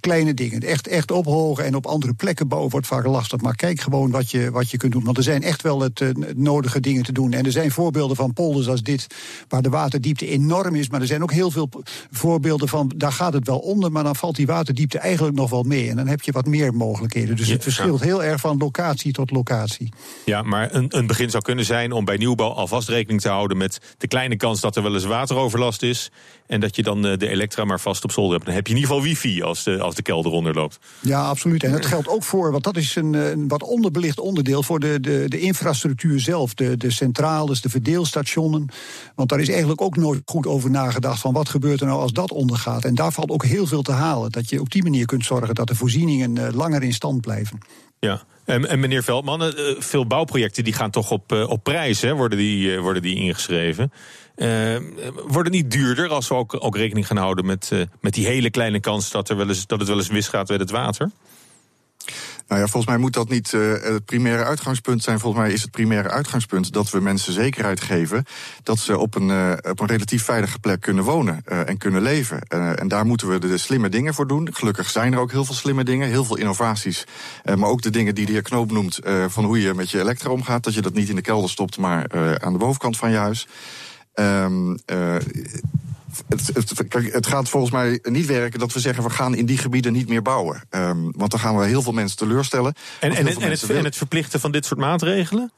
kleine 0.00 0.34
dingen. 0.34 0.60
Echt, 0.60 0.86
echt 0.86 1.10
ophogen 1.10 1.64
en 1.64 1.74
op 1.74 1.86
andere 1.86 2.14
plekken 2.14 2.48
bouwen 2.48 2.70
wordt 2.70 2.86
vaak 2.86 3.06
lastig. 3.06 3.40
Maar 3.40 3.56
kijk 3.56 3.80
gewoon 3.80 4.10
wat 4.10 4.30
je, 4.30 4.50
wat 4.50 4.70
je 4.70 4.76
kunt 4.76 4.92
doen. 4.92 5.04
Want 5.04 5.16
er 5.16 5.22
zijn 5.22 5.42
echt 5.42 5.62
wel 5.62 5.80
het, 5.80 5.98
het 5.98 6.38
nodige 6.38 6.80
dingen 6.80 7.02
te 7.02 7.12
doen. 7.12 7.32
En 7.32 7.44
er 7.44 7.52
zijn 7.52 7.70
voorbeelden 7.70 8.16
van 8.16 8.32
polders 8.32 8.68
als 8.68 8.82
dit, 8.82 9.06
waar 9.48 9.62
de 9.62 9.68
waterdiepte 9.68 10.26
enorm 10.26 10.74
is. 10.74 10.88
Maar 10.88 11.00
er 11.00 11.06
zijn 11.06 11.22
ook 11.22 11.32
heel 11.32 11.50
veel 11.50 11.68
voorbeelden 12.10 12.68
van, 12.68 12.92
daar 12.96 13.12
gaat 13.12 13.32
het 13.32 13.46
wel 13.46 13.58
onder, 13.58 13.92
maar 13.92 14.04
dan 14.04 14.16
valt 14.16 14.36
die 14.36 14.46
waterdiepte 14.46 14.98
eigenlijk 14.98 15.36
nog 15.36 15.50
wel 15.50 15.62
mee. 15.62 15.88
En 15.88 15.96
dan 15.96 16.06
heb 16.06 16.20
je 16.22 16.32
wat 16.32 16.46
meer 16.46 16.74
mogelijkheden. 16.74 17.36
Dus 17.36 17.48
het 17.48 17.62
verschilt 17.62 18.00
heel 18.00 18.24
erg 18.24 18.40
van 18.40 18.56
locatie 18.56 19.12
tot 19.12 19.30
locatie. 19.30 19.92
Ja, 20.24 20.42
maar 20.42 20.71
een, 20.74 20.86
een, 20.96 21.06
begin 21.06 21.30
zou 21.30 21.42
kunnen 21.42 21.64
zijn 21.64 21.92
om 21.92 22.04
bij 22.04 22.16
nieuwbouw 22.16 22.50
alvast 22.50 22.88
rekening 22.88 23.20
te 23.20 23.28
houden 23.28 23.56
met 23.56 23.94
de 23.98 24.08
kleine 24.08 24.36
kans 24.36 24.60
dat 24.60 24.76
er 24.76 24.82
wel 24.82 24.94
eens 24.94 25.04
wateroverlast 25.04 25.82
is. 25.82 26.10
En 26.46 26.60
dat 26.60 26.76
je 26.76 26.82
dan 26.82 27.02
de 27.02 27.28
elektra 27.28 27.64
maar 27.64 27.80
vast 27.80 28.04
op 28.04 28.12
zolder 28.12 28.32
hebt. 28.32 28.46
Dan 28.46 28.54
heb 28.54 28.66
je 28.66 28.72
in 28.72 28.78
ieder 28.78 28.94
geval 28.94 29.08
wifi 29.08 29.42
als 29.42 29.64
de, 29.64 29.80
als 29.80 29.94
de 29.94 30.02
kelder 30.02 30.32
onderloopt. 30.32 30.78
Ja, 31.00 31.20
absoluut. 31.28 31.62
En 31.62 31.72
dat 31.72 31.86
geldt 31.86 32.08
ook 32.08 32.22
voor, 32.22 32.50
want 32.50 32.64
dat 32.64 32.76
is 32.76 32.96
een, 32.96 33.14
een 33.14 33.48
wat 33.48 33.62
onderbelicht 33.62 34.18
onderdeel 34.18 34.62
voor 34.62 34.80
de, 34.80 35.00
de, 35.00 35.24
de 35.28 35.40
infrastructuur 35.40 36.20
zelf. 36.20 36.54
De, 36.54 36.76
de 36.76 36.90
centrales, 36.90 37.60
de 37.60 37.68
verdeelstationen. 37.68 38.68
Want 39.14 39.28
daar 39.28 39.40
is 39.40 39.48
eigenlijk 39.48 39.80
ook 39.80 39.96
nooit 39.96 40.22
goed 40.24 40.46
over 40.46 40.70
nagedacht 40.70 41.20
van 41.20 41.32
wat 41.32 41.48
gebeurt 41.48 41.80
er 41.80 41.86
nou 41.86 42.00
als 42.00 42.12
dat 42.12 42.32
ondergaat. 42.32 42.84
En 42.84 42.94
daar 42.94 43.12
valt 43.12 43.30
ook 43.30 43.44
heel 43.44 43.66
veel 43.66 43.82
te 43.82 43.92
halen. 43.92 44.30
Dat 44.30 44.48
je 44.48 44.60
op 44.60 44.70
die 44.70 44.82
manier 44.82 45.06
kunt 45.06 45.24
zorgen 45.24 45.54
dat 45.54 45.66
de 45.66 45.74
voorzieningen 45.74 46.54
langer 46.54 46.82
in 46.82 46.92
stand 46.92 47.20
blijven. 47.20 47.58
Ja, 48.06 48.22
en, 48.44 48.68
en 48.68 48.80
meneer 48.80 49.02
Veldman, 49.02 49.42
uh, 49.42 49.50
veel 49.78 50.06
bouwprojecten 50.06 50.64
die 50.64 50.72
gaan 50.72 50.90
toch 50.90 51.10
op, 51.10 51.32
uh, 51.32 51.48
op 51.48 51.62
prijs, 51.62 52.00
hè, 52.00 52.14
worden, 52.14 52.38
die, 52.38 52.68
uh, 52.68 52.80
worden 52.80 53.02
die 53.02 53.16
ingeschreven. 53.16 53.92
worden 55.26 55.52
niet 55.52 55.70
duurder 55.70 56.08
als 56.08 56.28
we 56.28 56.34
ook, 56.34 56.64
ook 56.64 56.76
rekening 56.76 57.06
gaan 57.06 57.16
houden 57.16 57.46
met, 57.46 57.72
met 58.00 58.14
die 58.14 58.26
hele 58.26 58.50
kleine 58.50 58.80
kans 58.80 59.10
dat, 59.10 59.28
er 59.28 59.36
wel 59.36 59.48
eens, 59.48 59.66
dat 59.66 59.78
het 59.78 59.88
wel 59.88 59.96
eens 59.98 60.10
misgaat 60.10 60.48
met 60.48 60.60
het 60.60 60.70
water? 60.70 61.10
Nou 62.48 62.60
ja, 62.60 62.66
volgens 62.66 62.86
mij 62.86 62.96
moet 62.96 63.12
dat 63.12 63.28
niet 63.28 63.52
uh, 63.52 63.72
het 63.82 64.04
primaire 64.04 64.44
uitgangspunt 64.44 65.02
zijn. 65.02 65.18
Volgens 65.20 65.42
mij 65.42 65.52
is 65.52 65.62
het 65.62 65.70
primaire 65.70 66.10
uitgangspunt 66.10 66.72
dat 66.72 66.90
we 66.90 67.00
mensen 67.00 67.32
zekerheid 67.32 67.80
geven 67.80 68.24
dat 68.62 68.78
ze 68.78 68.98
op 68.98 69.14
een, 69.14 69.28
uh, 69.28 69.52
op 69.70 69.80
een 69.80 69.86
relatief 69.86 70.24
veilige 70.24 70.58
plek 70.58 70.80
kunnen 70.80 71.04
wonen 71.04 71.42
uh, 71.46 71.68
en 71.68 71.78
kunnen 71.78 72.02
leven. 72.02 72.40
en 72.48 72.88
daar 72.88 73.06
moeten 73.06 73.28
we 73.28 73.38
de 73.38 73.58
slimme 73.58 73.88
dingen 73.88 74.14
voor 74.14 74.26
doen. 74.26 74.54
Gelukkig 74.54 74.90
zijn 74.90 75.12
er 75.12 75.18
ook 75.18 75.30
heel 75.30 75.44
veel 75.44 75.54
slimme 75.54 75.84
dingen, 75.84 76.08
heel 76.08 76.24
veel 76.24 76.36
innovaties. 76.36 77.04
maar 77.56 77.68
ook 77.68 77.82
de 77.82 77.90
dingen 77.90 78.14
die 78.14 78.26
de 78.26 78.32
heer 78.32 78.42
Knoop 78.42 78.72
noemt 78.72 78.98
van 79.26 79.44
hoe 79.44 79.60
je 79.60 79.74
met 79.74 79.90
je 79.90 80.00
elektra 80.00 80.30
omgaat. 80.30 80.64
Dat 80.64 80.74
je 80.74 80.82
dat 80.82 80.94
niet 80.94 81.08
in 81.08 81.16
de 81.16 81.22
kelder 81.22 81.50
stopt, 81.50 81.78
maar 81.78 82.10
aan 82.42 82.52
de 82.52 82.58
bovenkant 82.58 82.96
van 82.96 83.10
je 83.10 83.16
huis. 83.16 83.48
Um, 84.14 84.78
het, 86.28 86.50
het, 86.54 87.12
het, 87.12 87.26
gaat 87.26 87.48
volgens 87.48 87.72
mij 87.72 87.98
niet 88.02 88.26
werken 88.26 88.58
dat 88.58 88.72
we 88.72 88.80
zeggen 88.80 89.04
we 89.04 89.10
gaan 89.10 89.34
in 89.34 89.46
die 89.46 89.58
gebieden 89.58 89.92
niet 89.92 90.08
meer 90.08 90.22
bouwen. 90.22 90.62
Um, 90.70 91.12
want 91.16 91.30
dan 91.30 91.40
gaan 91.40 91.58
we 91.58 91.66
heel 91.66 91.82
veel 91.82 91.92
mensen 91.92 92.16
teleurstellen. 92.16 92.74
En, 93.00 93.10
en, 93.10 93.16
en, 93.26 93.50
het, 93.50 93.70
en 93.70 93.84
het 93.84 93.96
verplichten 93.96 94.40
van 94.40 94.52
dit 94.52 94.66
soort 94.66 94.80
maatregelen? 94.80 95.52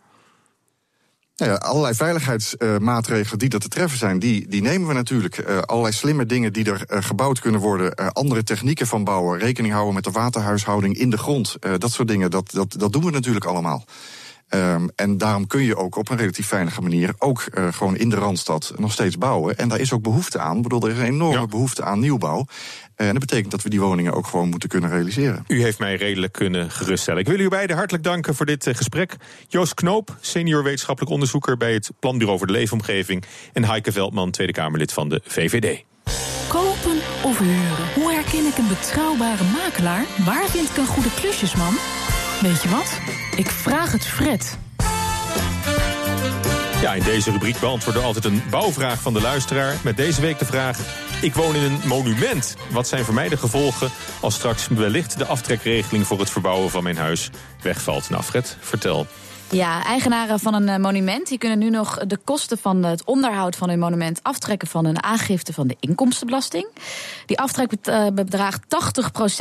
Nou 1.37 1.51
ja, 1.51 1.57
allerlei 1.57 1.95
veiligheidsmaatregelen 1.95 3.33
uh, 3.33 3.39
die 3.39 3.49
er 3.49 3.59
te 3.59 3.69
treffen 3.69 3.99
zijn, 3.99 4.19
die, 4.19 4.49
die 4.49 4.63
nemen 4.63 4.89
we 4.89 4.95
natuurlijk. 4.95 5.39
Uh, 5.39 5.59
allerlei 5.59 5.95
slimme 5.95 6.27
dingen 6.27 6.53
die 6.53 6.65
er 6.73 6.87
uh, 6.89 7.03
gebouwd 7.03 7.41
kunnen 7.41 7.61
worden. 7.61 7.95
andere 8.13 8.43
technieken 8.43 8.87
van 8.87 9.05
bouwen. 9.05 9.39
Rekening 9.39 9.73
houden 9.73 9.95
met 9.95 10.05
de 10.05 10.11
waterhuishouding 10.11 10.99
in 10.99 11.11
de 11.11 11.19
grond. 11.19 11.57
dat 11.79 11.93
soort 11.93 12.09
dingen, 12.09 12.31
dat, 12.31 12.51
dat, 12.51 12.75
dat 12.79 12.93
doen 12.93 13.05
we 13.05 13.11
natuurlijk 13.11 13.45
allemaal. 13.45 13.85
Ehm, 14.55 14.87
en 14.97 15.19
daarom 15.19 15.47
kun 15.47 15.63
je 15.63 15.77
ook 15.77 15.97
op 15.97 16.11
een 16.11 16.17
relatief 16.17 16.47
veilige 16.47 16.81
manier 16.81 17.15
ook 17.19 17.45
uh, 17.55 17.73
gewoon 17.73 17.97
in 17.97 18.09
de 18.09 18.17
Randstad 18.17 18.73
nog 18.77 18.93
steeds 18.93 19.19
bouwen. 19.19 19.59
En 19.59 19.69
daar 19.69 19.81
is 19.81 19.93
ook 19.93 20.03
behoefte 20.03 20.39
aan. 20.39 20.57
Ik 20.57 20.63
bedoel, 20.63 20.83
er 20.83 20.91
is 20.91 20.99
een 20.99 21.05
enorme 21.05 21.47
behoefte 21.47 21.85
aan 21.85 22.01
nieuwbouw. 22.01 22.47
En 22.97 23.11
dat 23.11 23.19
betekent 23.19 23.51
dat 23.51 23.63
we 23.63 23.71
die 23.71 23.81
woningen 23.81 24.13
ook 24.13 24.27
gewoon 24.27 24.49
moeten 24.49 24.69
kunnen 24.69 24.91
realiseren. 24.91 25.45
U 25.47 25.63
heeft 25.63 25.79
mij 25.79 25.97
redelijk 25.97 26.33
kunnen 26.33 26.71
geruststellen. 26.71 27.21
Ik 27.21 27.27
wil 27.27 27.39
u 27.39 27.49
beiden 27.49 27.77
hartelijk 27.77 28.05
danken 28.05 28.35
voor 28.35 28.47
dit 28.47 28.69
gesprek. 28.73 29.17
Joost 29.49 29.75
Knoop, 29.75 30.17
senior 30.21 30.63
wetenschappelijk 30.63 31.13
onderzoeker 31.13 31.57
bij 31.57 31.73
het 31.73 31.91
Planbureau 32.01 32.39
voor 32.39 32.47
de 32.47 32.53
Leefomgeving. 32.53 33.25
En 33.53 33.65
Heike 33.65 33.93
Veldman, 33.93 34.31
Tweede 34.31 34.53
Kamerlid 34.53 34.93
van 34.93 35.09
de 35.09 35.21
VVD. 35.25 35.85
Kopen 36.49 36.99
of 37.23 37.39
huren? 37.39 37.93
Hoe 37.95 38.13
herken 38.13 38.47
ik 38.47 38.59
een 38.59 38.69
betrouwbare 38.69 39.45
makelaar? 39.45 40.05
Waar 40.25 40.49
vind 40.49 40.71
ik 40.71 40.77
een 40.77 40.87
goede 40.87 41.15
klusjesman? 41.15 41.75
Weet 42.45 42.63
je 42.63 42.69
wat? 42.69 43.01
Ik 43.37 43.51
vraag 43.51 43.93
het 43.93 44.07
Fred. 44.07 44.59
Ja, 46.81 46.95
in 46.95 47.03
deze 47.03 47.31
rubriek 47.31 47.59
beantwoorden 47.59 48.01
we 48.03 48.07
altijd 48.07 48.25
een 48.25 48.43
bouwvraag 48.51 49.01
van 49.01 49.13
de 49.13 49.21
luisteraar. 49.21 49.77
Met 49.83 49.97
deze 49.97 50.21
week 50.21 50.39
de 50.39 50.45
vraag: 50.45 50.79
Ik 51.21 51.35
woon 51.35 51.55
in 51.55 51.63
een 51.63 51.81
monument. 51.85 52.57
Wat 52.71 52.89
zijn 52.89 53.05
voor 53.05 53.15
mij 53.15 53.29
de 53.29 53.37
gevolgen 53.37 53.91
als 54.21 54.35
straks 54.35 54.69
wellicht 54.69 55.19
de 55.19 55.27
aftrekregeling 55.27 56.07
voor 56.07 56.19
het 56.19 56.31
verbouwen 56.31 56.71
van 56.71 56.83
mijn 56.83 56.97
huis 56.97 57.31
wegvalt? 57.63 58.11
Nou, 58.11 58.23
Fred, 58.23 58.57
vertel. 58.61 59.07
Ja, 59.55 59.85
eigenaren 59.85 60.41
van 60.41 60.55
een 60.55 60.69
eh, 60.69 60.77
monument 60.77 61.29
die 61.29 61.39
kunnen 61.39 61.59
nu 61.59 61.71
nog 61.71 61.99
de 61.99 62.17
kosten 62.25 62.59
van 62.59 62.83
het 62.83 63.05
onderhoud 63.05 63.57
van 63.57 63.69
hun 63.69 63.79
monument 63.79 64.21
aftrekken 64.23 64.69
van 64.69 64.85
hun 64.85 65.03
aangifte 65.03 65.53
van 65.53 65.67
de 65.67 65.77
inkomstenbelasting. 65.81 66.67
Die 67.27 67.39
aftrek 67.39 67.73
eh, 67.73 68.07
bedraagt 68.15 68.61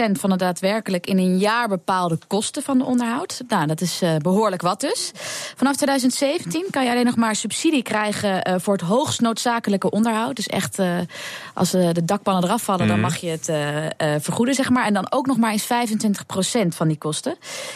80% 0.08 0.12
van 0.12 0.30
de 0.30 0.36
daadwerkelijk 0.36 1.08
in 1.08 1.18
een 1.18 1.38
jaar 1.38 1.68
bepaalde 1.68 2.18
kosten 2.28 2.64
van 2.64 2.78
de 2.78 2.84
onderhoud. 2.84 3.42
Nou, 3.48 3.68
dat 3.68 3.82
is 3.82 4.02
eh, 4.02 4.16
behoorlijk 4.16 4.62
wat 4.62 4.80
dus. 4.80 5.12
Vanaf 5.56 5.76
2017 5.76 6.66
kan 6.70 6.84
je 6.84 6.92
alleen 6.92 7.06
nog 7.06 7.16
maar 7.16 7.36
subsidie 7.36 7.84
krijgen 7.84 8.62
voor 8.62 8.74
het 8.74 8.82
hoogst 8.82 9.22
noodzakelijke 9.22 9.90
onderhoud. 9.90 10.36
Dus 10.36 10.48
echt, 10.48 10.80
als 11.54 11.72
de 11.72 12.06
dakpannen 12.06 12.44
eraf 12.44 12.64
vallen, 12.64 12.88
dan 12.88 13.00
mhm. 13.00 13.06
mag 13.06 13.18
je 13.18 13.30
het 13.30 13.46
vergoeden, 14.24 14.56
zeg 14.56 14.70
maar. 14.70 14.86
En 14.86 14.94
dan 14.94 15.12
ook 15.12 15.26
nog 15.26 15.38
maar 15.38 15.52
eens 15.52 15.68
25% 16.66 16.68
van 16.68 16.88
die 16.88 16.98
kosten. 16.98 17.36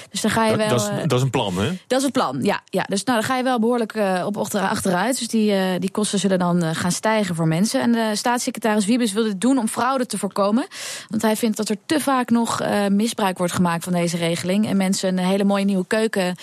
Dus 0.10 0.21
dan 0.21 0.32
ga 0.32 0.45
je 0.45 0.56
wel. 0.56 0.69
Dat 0.69 0.82
is, 0.82 1.08
dat 1.08 1.17
is 1.17 1.21
een 1.21 1.30
plan, 1.30 1.58
hè? 1.58 1.78
Dat 1.88 2.00
is 2.00 2.06
een 2.06 2.12
plan 2.12 2.26
ja. 2.41 2.61
ja. 2.69 2.83
Dus 2.89 3.03
nou, 3.03 3.19
dan 3.19 3.27
ga 3.27 3.37
je 3.37 3.43
wel 3.43 3.59
behoorlijk 3.59 3.95
uh, 3.95 4.23
op 4.25 4.37
achteruit. 4.37 5.17
Dus 5.17 5.27
die, 5.27 5.51
uh, 5.51 5.61
die 5.79 5.91
kosten 5.91 6.19
zullen 6.19 6.39
dan 6.39 6.63
uh, 6.63 6.69
gaan 6.73 6.91
stijgen 6.91 7.35
voor 7.35 7.47
mensen. 7.47 7.81
En 7.81 7.91
de 7.91 8.11
staatssecretaris 8.13 8.85
Wiebes 8.85 9.13
wil 9.13 9.23
dit 9.23 9.41
doen 9.41 9.57
om 9.57 9.67
fraude 9.67 10.05
te 10.05 10.17
voorkomen. 10.17 10.67
Want 11.07 11.21
hij 11.21 11.35
vindt 11.35 11.57
dat 11.57 11.69
er 11.69 11.77
te 11.85 11.99
vaak 11.99 12.29
nog 12.29 12.61
misbruik 12.89 13.37
wordt 13.37 13.53
gemaakt 13.53 13.83
van 13.83 13.93
deze 13.93 14.17
regeling. 14.17 14.67
En 14.67 14.77
mensen 14.77 15.17
een 15.17 15.25
hele 15.25 15.43
mooie 15.43 15.65
nieuwe 15.65 15.85
keuken 15.87 16.35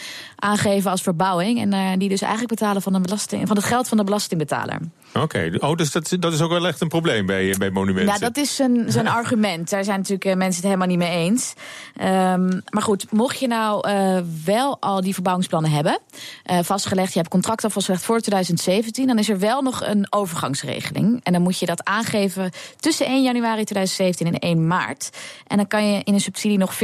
aangeven 0.44 0.90
als 0.90 1.02
verbouwing. 1.02 1.72
En 1.72 1.98
die 1.98 2.08
dus 2.08 2.20
eigenlijk 2.20 2.50
betalen 2.50 2.82
van, 2.82 2.92
de 2.92 3.00
belasting, 3.00 3.46
van 3.46 3.56
het 3.56 3.66
geld 3.66 3.88
van 3.88 3.96
de 3.96 4.04
belastingbetaler. 4.04 4.78
Oké, 5.14 5.50
oh, 5.58 5.76
dus 5.76 5.92
dat, 5.92 6.16
dat 6.20 6.32
is 6.32 6.40
ook 6.40 6.50
wel 6.50 6.66
echt 6.66 6.80
een 6.80 6.88
probleem 6.88 7.26
bij, 7.26 7.54
bij 7.58 7.70
monumenten. 7.70 8.12
Ja, 8.12 8.18
dat 8.18 8.36
is 8.36 8.56
zijn, 8.56 8.84
zijn 8.86 9.08
argument. 9.20 9.70
Daar 9.70 9.84
zijn 9.84 9.98
natuurlijk 9.98 10.24
eh, 10.24 10.36
mensen 10.36 10.54
het 10.54 10.64
helemaal 10.64 10.86
niet 10.86 10.98
mee 10.98 11.26
eens. 11.26 11.54
Um, 12.00 12.62
maar 12.70 12.82
goed, 12.82 13.12
mocht 13.12 13.38
je 13.38 13.46
nou 13.46 13.88
uh, 13.88 14.18
wel 14.44 14.76
al 14.80 15.00
die 15.00 15.14
verbouwingsplannen 15.14 15.70
hebben, 15.70 15.98
uh, 16.50 16.58
vastgelegd, 16.62 17.12
je 17.12 17.18
hebt 17.18 17.30
contract 17.30 17.64
al 17.64 17.70
vastgelegd 17.70 18.04
voor 18.04 18.20
2017, 18.20 19.06
dan 19.06 19.18
is 19.18 19.28
er 19.28 19.38
wel 19.38 19.62
nog 19.62 19.86
een 19.86 20.06
overgangsregeling. 20.10 21.20
En 21.22 21.32
dan 21.32 21.42
moet 21.42 21.58
je 21.58 21.66
dat 21.66 21.84
aangeven 21.84 22.50
tussen 22.80 23.06
1 23.06 23.22
januari 23.22 23.64
2017 23.64 24.26
en 24.26 24.38
1 24.38 24.66
maart. 24.66 25.10
En 25.46 25.56
dan 25.56 25.66
kan 25.66 25.92
je 25.92 26.00
in 26.04 26.14
een 26.14 26.20
subsidie 26.20 26.58
nog 26.58 26.74
40% 26.74 26.78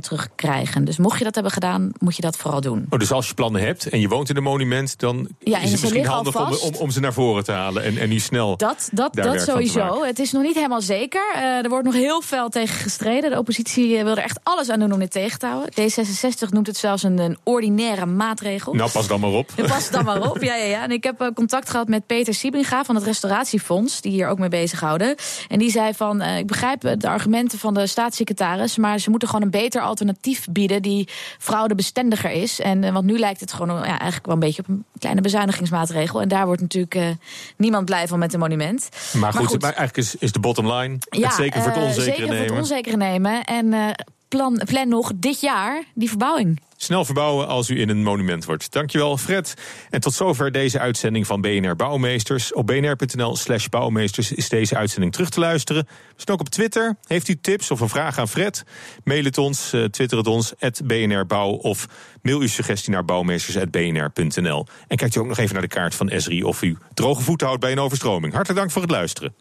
terugkrijgen. 0.00 0.84
Dus 0.84 0.96
mocht 0.96 1.18
je 1.18 1.24
dat 1.24 1.34
hebben 1.34 1.52
gedaan, 1.52 1.92
moet 1.98 2.16
je 2.16 2.22
dat 2.22 2.36
vooral 2.36 2.60
doen. 2.60 2.86
Oh, 2.96 3.02
dus 3.02 3.12
als 3.12 3.28
je 3.28 3.34
plannen 3.34 3.60
hebt 3.60 3.88
en 3.88 4.00
je 4.00 4.08
woont 4.08 4.28
in 4.28 4.36
een 4.36 4.42
monument, 4.42 4.98
dan 4.98 5.28
ja, 5.38 5.58
is 5.58 5.72
het 5.72 5.80
misschien 5.80 6.06
handig 6.06 6.36
om, 6.36 6.56
om, 6.62 6.74
om 6.74 6.90
ze 6.90 7.00
naar 7.00 7.12
voren 7.12 7.44
te 7.44 7.52
halen 7.52 7.84
en, 7.84 7.98
en 7.98 8.08
niet 8.08 8.22
snel. 8.22 8.56
Dat, 8.56 8.88
dat, 8.92 9.14
dat 9.14 9.40
sowieso. 9.40 10.04
Het 10.04 10.18
is 10.18 10.32
nog 10.32 10.42
niet 10.42 10.54
helemaal 10.54 10.80
zeker. 10.80 11.22
Uh, 11.34 11.42
er 11.42 11.68
wordt 11.68 11.84
nog 11.84 11.94
heel 11.94 12.20
veel 12.20 12.48
tegen 12.48 12.74
gestreden. 12.74 13.30
De 13.30 13.38
oppositie 13.38 13.96
eh, 13.96 14.02
wil 14.02 14.16
er 14.16 14.22
echt 14.22 14.38
alles 14.42 14.68
aan 14.68 14.80
doen 14.80 14.92
om 14.92 14.98
dit 14.98 15.10
tegen 15.10 15.38
te 15.38 15.46
houden. 15.46 15.72
D66 15.72 16.48
noemt 16.48 16.66
het 16.66 16.76
zelfs 16.76 17.02
een, 17.02 17.18
een 17.18 17.38
ordinaire 17.42 18.06
maatregel. 18.06 18.74
Nou, 18.74 18.90
pas 18.90 19.06
dan 19.06 19.20
maar 19.20 19.30
op. 19.30 19.50
Pas 19.68 19.90
dan 19.90 20.04
maar 20.04 20.30
op, 20.30 20.42
ja, 20.42 20.54
ja, 20.54 20.64
ja. 20.64 20.82
En 20.82 20.90
ik 20.90 21.04
heb 21.04 21.22
uh, 21.22 21.28
contact 21.34 21.70
gehad 21.70 21.88
met 21.88 22.06
Peter 22.06 22.34
Siebinga 22.34 22.84
van 22.84 22.94
het 22.94 23.04
Restauratiefonds, 23.04 24.00
die 24.00 24.12
hier 24.12 24.28
ook 24.28 24.38
mee 24.38 24.48
bezighouden. 24.48 25.14
En 25.48 25.58
die 25.58 25.70
zei 25.70 25.94
van, 25.94 26.22
uh, 26.22 26.38
ik 26.38 26.46
begrijp 26.46 26.80
de 26.98 27.08
argumenten 27.08 27.58
van 27.58 27.74
de 27.74 27.86
staatssecretaris, 27.86 28.76
maar 28.76 28.98
ze 28.98 29.10
moeten 29.10 29.28
gewoon 29.28 29.44
een 29.44 29.50
beter 29.50 29.80
alternatief 29.80 30.46
bieden 30.50 30.82
die 30.82 31.08
fraudebestendiger 31.38 32.30
is. 32.30 32.60
En 32.60 32.85
want 32.92 33.04
nu 33.04 33.18
lijkt 33.18 33.40
het 33.40 33.52
gewoon 33.52 33.76
ja, 33.76 33.84
eigenlijk 33.84 34.26
wel 34.26 34.34
een 34.34 34.40
beetje 34.40 34.62
op 34.62 34.68
een 34.68 34.84
kleine 34.98 35.20
bezuinigingsmaatregel. 35.20 36.20
En 36.20 36.28
daar 36.28 36.46
wordt 36.46 36.60
natuurlijk 36.60 37.16
niemand 37.56 37.84
blij 37.84 38.08
van 38.08 38.18
met 38.18 38.32
een 38.32 38.40
monument. 38.40 38.88
Maar 39.12 39.32
goed, 39.32 39.60
maar, 39.60 39.74
eigenlijk 39.74 39.96
is, 39.96 40.14
is 40.14 40.32
de 40.32 40.40
bottom 40.40 40.72
line 40.72 40.98
ja, 41.10 41.26
het 41.26 41.36
zeker 41.36 41.62
voor 41.62 41.70
het 41.70 41.80
eh, 41.80 41.86
onzekere 41.86 42.16
zeker 42.16 42.28
nemen. 42.28 42.46
Voor 42.46 42.56
het 42.56 42.64
onzekere 42.64 42.96
nemen. 42.96 43.44
En 43.44 43.66
uh, 43.66 43.88
plan, 44.28 44.60
plan 44.64 44.88
nog 44.88 45.12
dit 45.14 45.40
jaar 45.40 45.84
die 45.94 46.08
verbouwing. 46.08 46.60
Snel 46.76 47.04
verbouwen 47.04 47.46
als 47.46 47.70
u 47.70 47.80
in 47.80 47.88
een 47.88 48.02
monument 48.02 48.44
wordt. 48.44 48.72
Dankjewel 48.72 49.16
Fred. 49.16 49.54
En 49.90 50.00
tot 50.00 50.14
zover 50.14 50.52
deze 50.52 50.78
uitzending 50.78 51.26
van 51.26 51.40
BNR 51.40 51.76
Bouwmeesters. 51.76 52.52
Op 52.52 52.66
bnr.nl 52.66 53.36
slash 53.36 53.66
bouwmeesters 53.66 54.32
is 54.32 54.48
deze 54.48 54.76
uitzending 54.76 55.12
terug 55.12 55.28
te 55.28 55.40
luisteren. 55.40 55.86
We 55.88 56.22
zijn 56.22 56.38
ook 56.38 56.40
op 56.40 56.48
Twitter. 56.48 56.96
Heeft 57.06 57.28
u 57.28 57.36
tips 57.40 57.70
of 57.70 57.80
een 57.80 57.88
vraag 57.88 58.18
aan 58.18 58.28
Fred? 58.28 58.64
Mail 59.04 59.24
het 59.24 59.38
ons, 59.38 59.72
uh, 59.72 59.84
twitter 59.84 60.18
het 60.18 60.26
ons, 60.26 60.52
BNR 60.84 61.26
Bouw... 61.26 61.50
of 61.50 61.86
mail 62.22 62.40
uw 62.40 62.48
suggestie 62.48 62.92
naar 62.92 63.04
bouwmeesters.bnr.nl. 63.04 64.66
En 64.88 64.96
kijkt 64.96 65.14
u 65.14 65.20
ook 65.20 65.26
nog 65.26 65.38
even 65.38 65.52
naar 65.52 65.62
de 65.62 65.68
kaart 65.68 65.94
van 65.94 66.08
Esri... 66.08 66.44
of 66.44 66.62
u 66.62 66.76
droge 66.94 67.22
voeten 67.22 67.46
houdt 67.46 67.62
bij 67.62 67.72
een 67.72 67.80
overstroming. 67.80 68.32
Hartelijk 68.32 68.58
dank 68.58 68.72
voor 68.72 68.82
het 68.82 68.90
luisteren. 68.90 69.34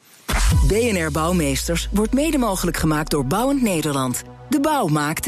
BNR 0.67 1.11
Bouwmeesters 1.11 1.89
wordt 1.91 2.13
mede 2.13 2.37
mogelijk 2.37 2.77
gemaakt 2.77 3.11
door 3.11 3.25
Bouwend 3.25 3.61
Nederland. 3.61 4.23
De 4.49 4.59
bouw 4.59 4.87
maakt 4.87 5.27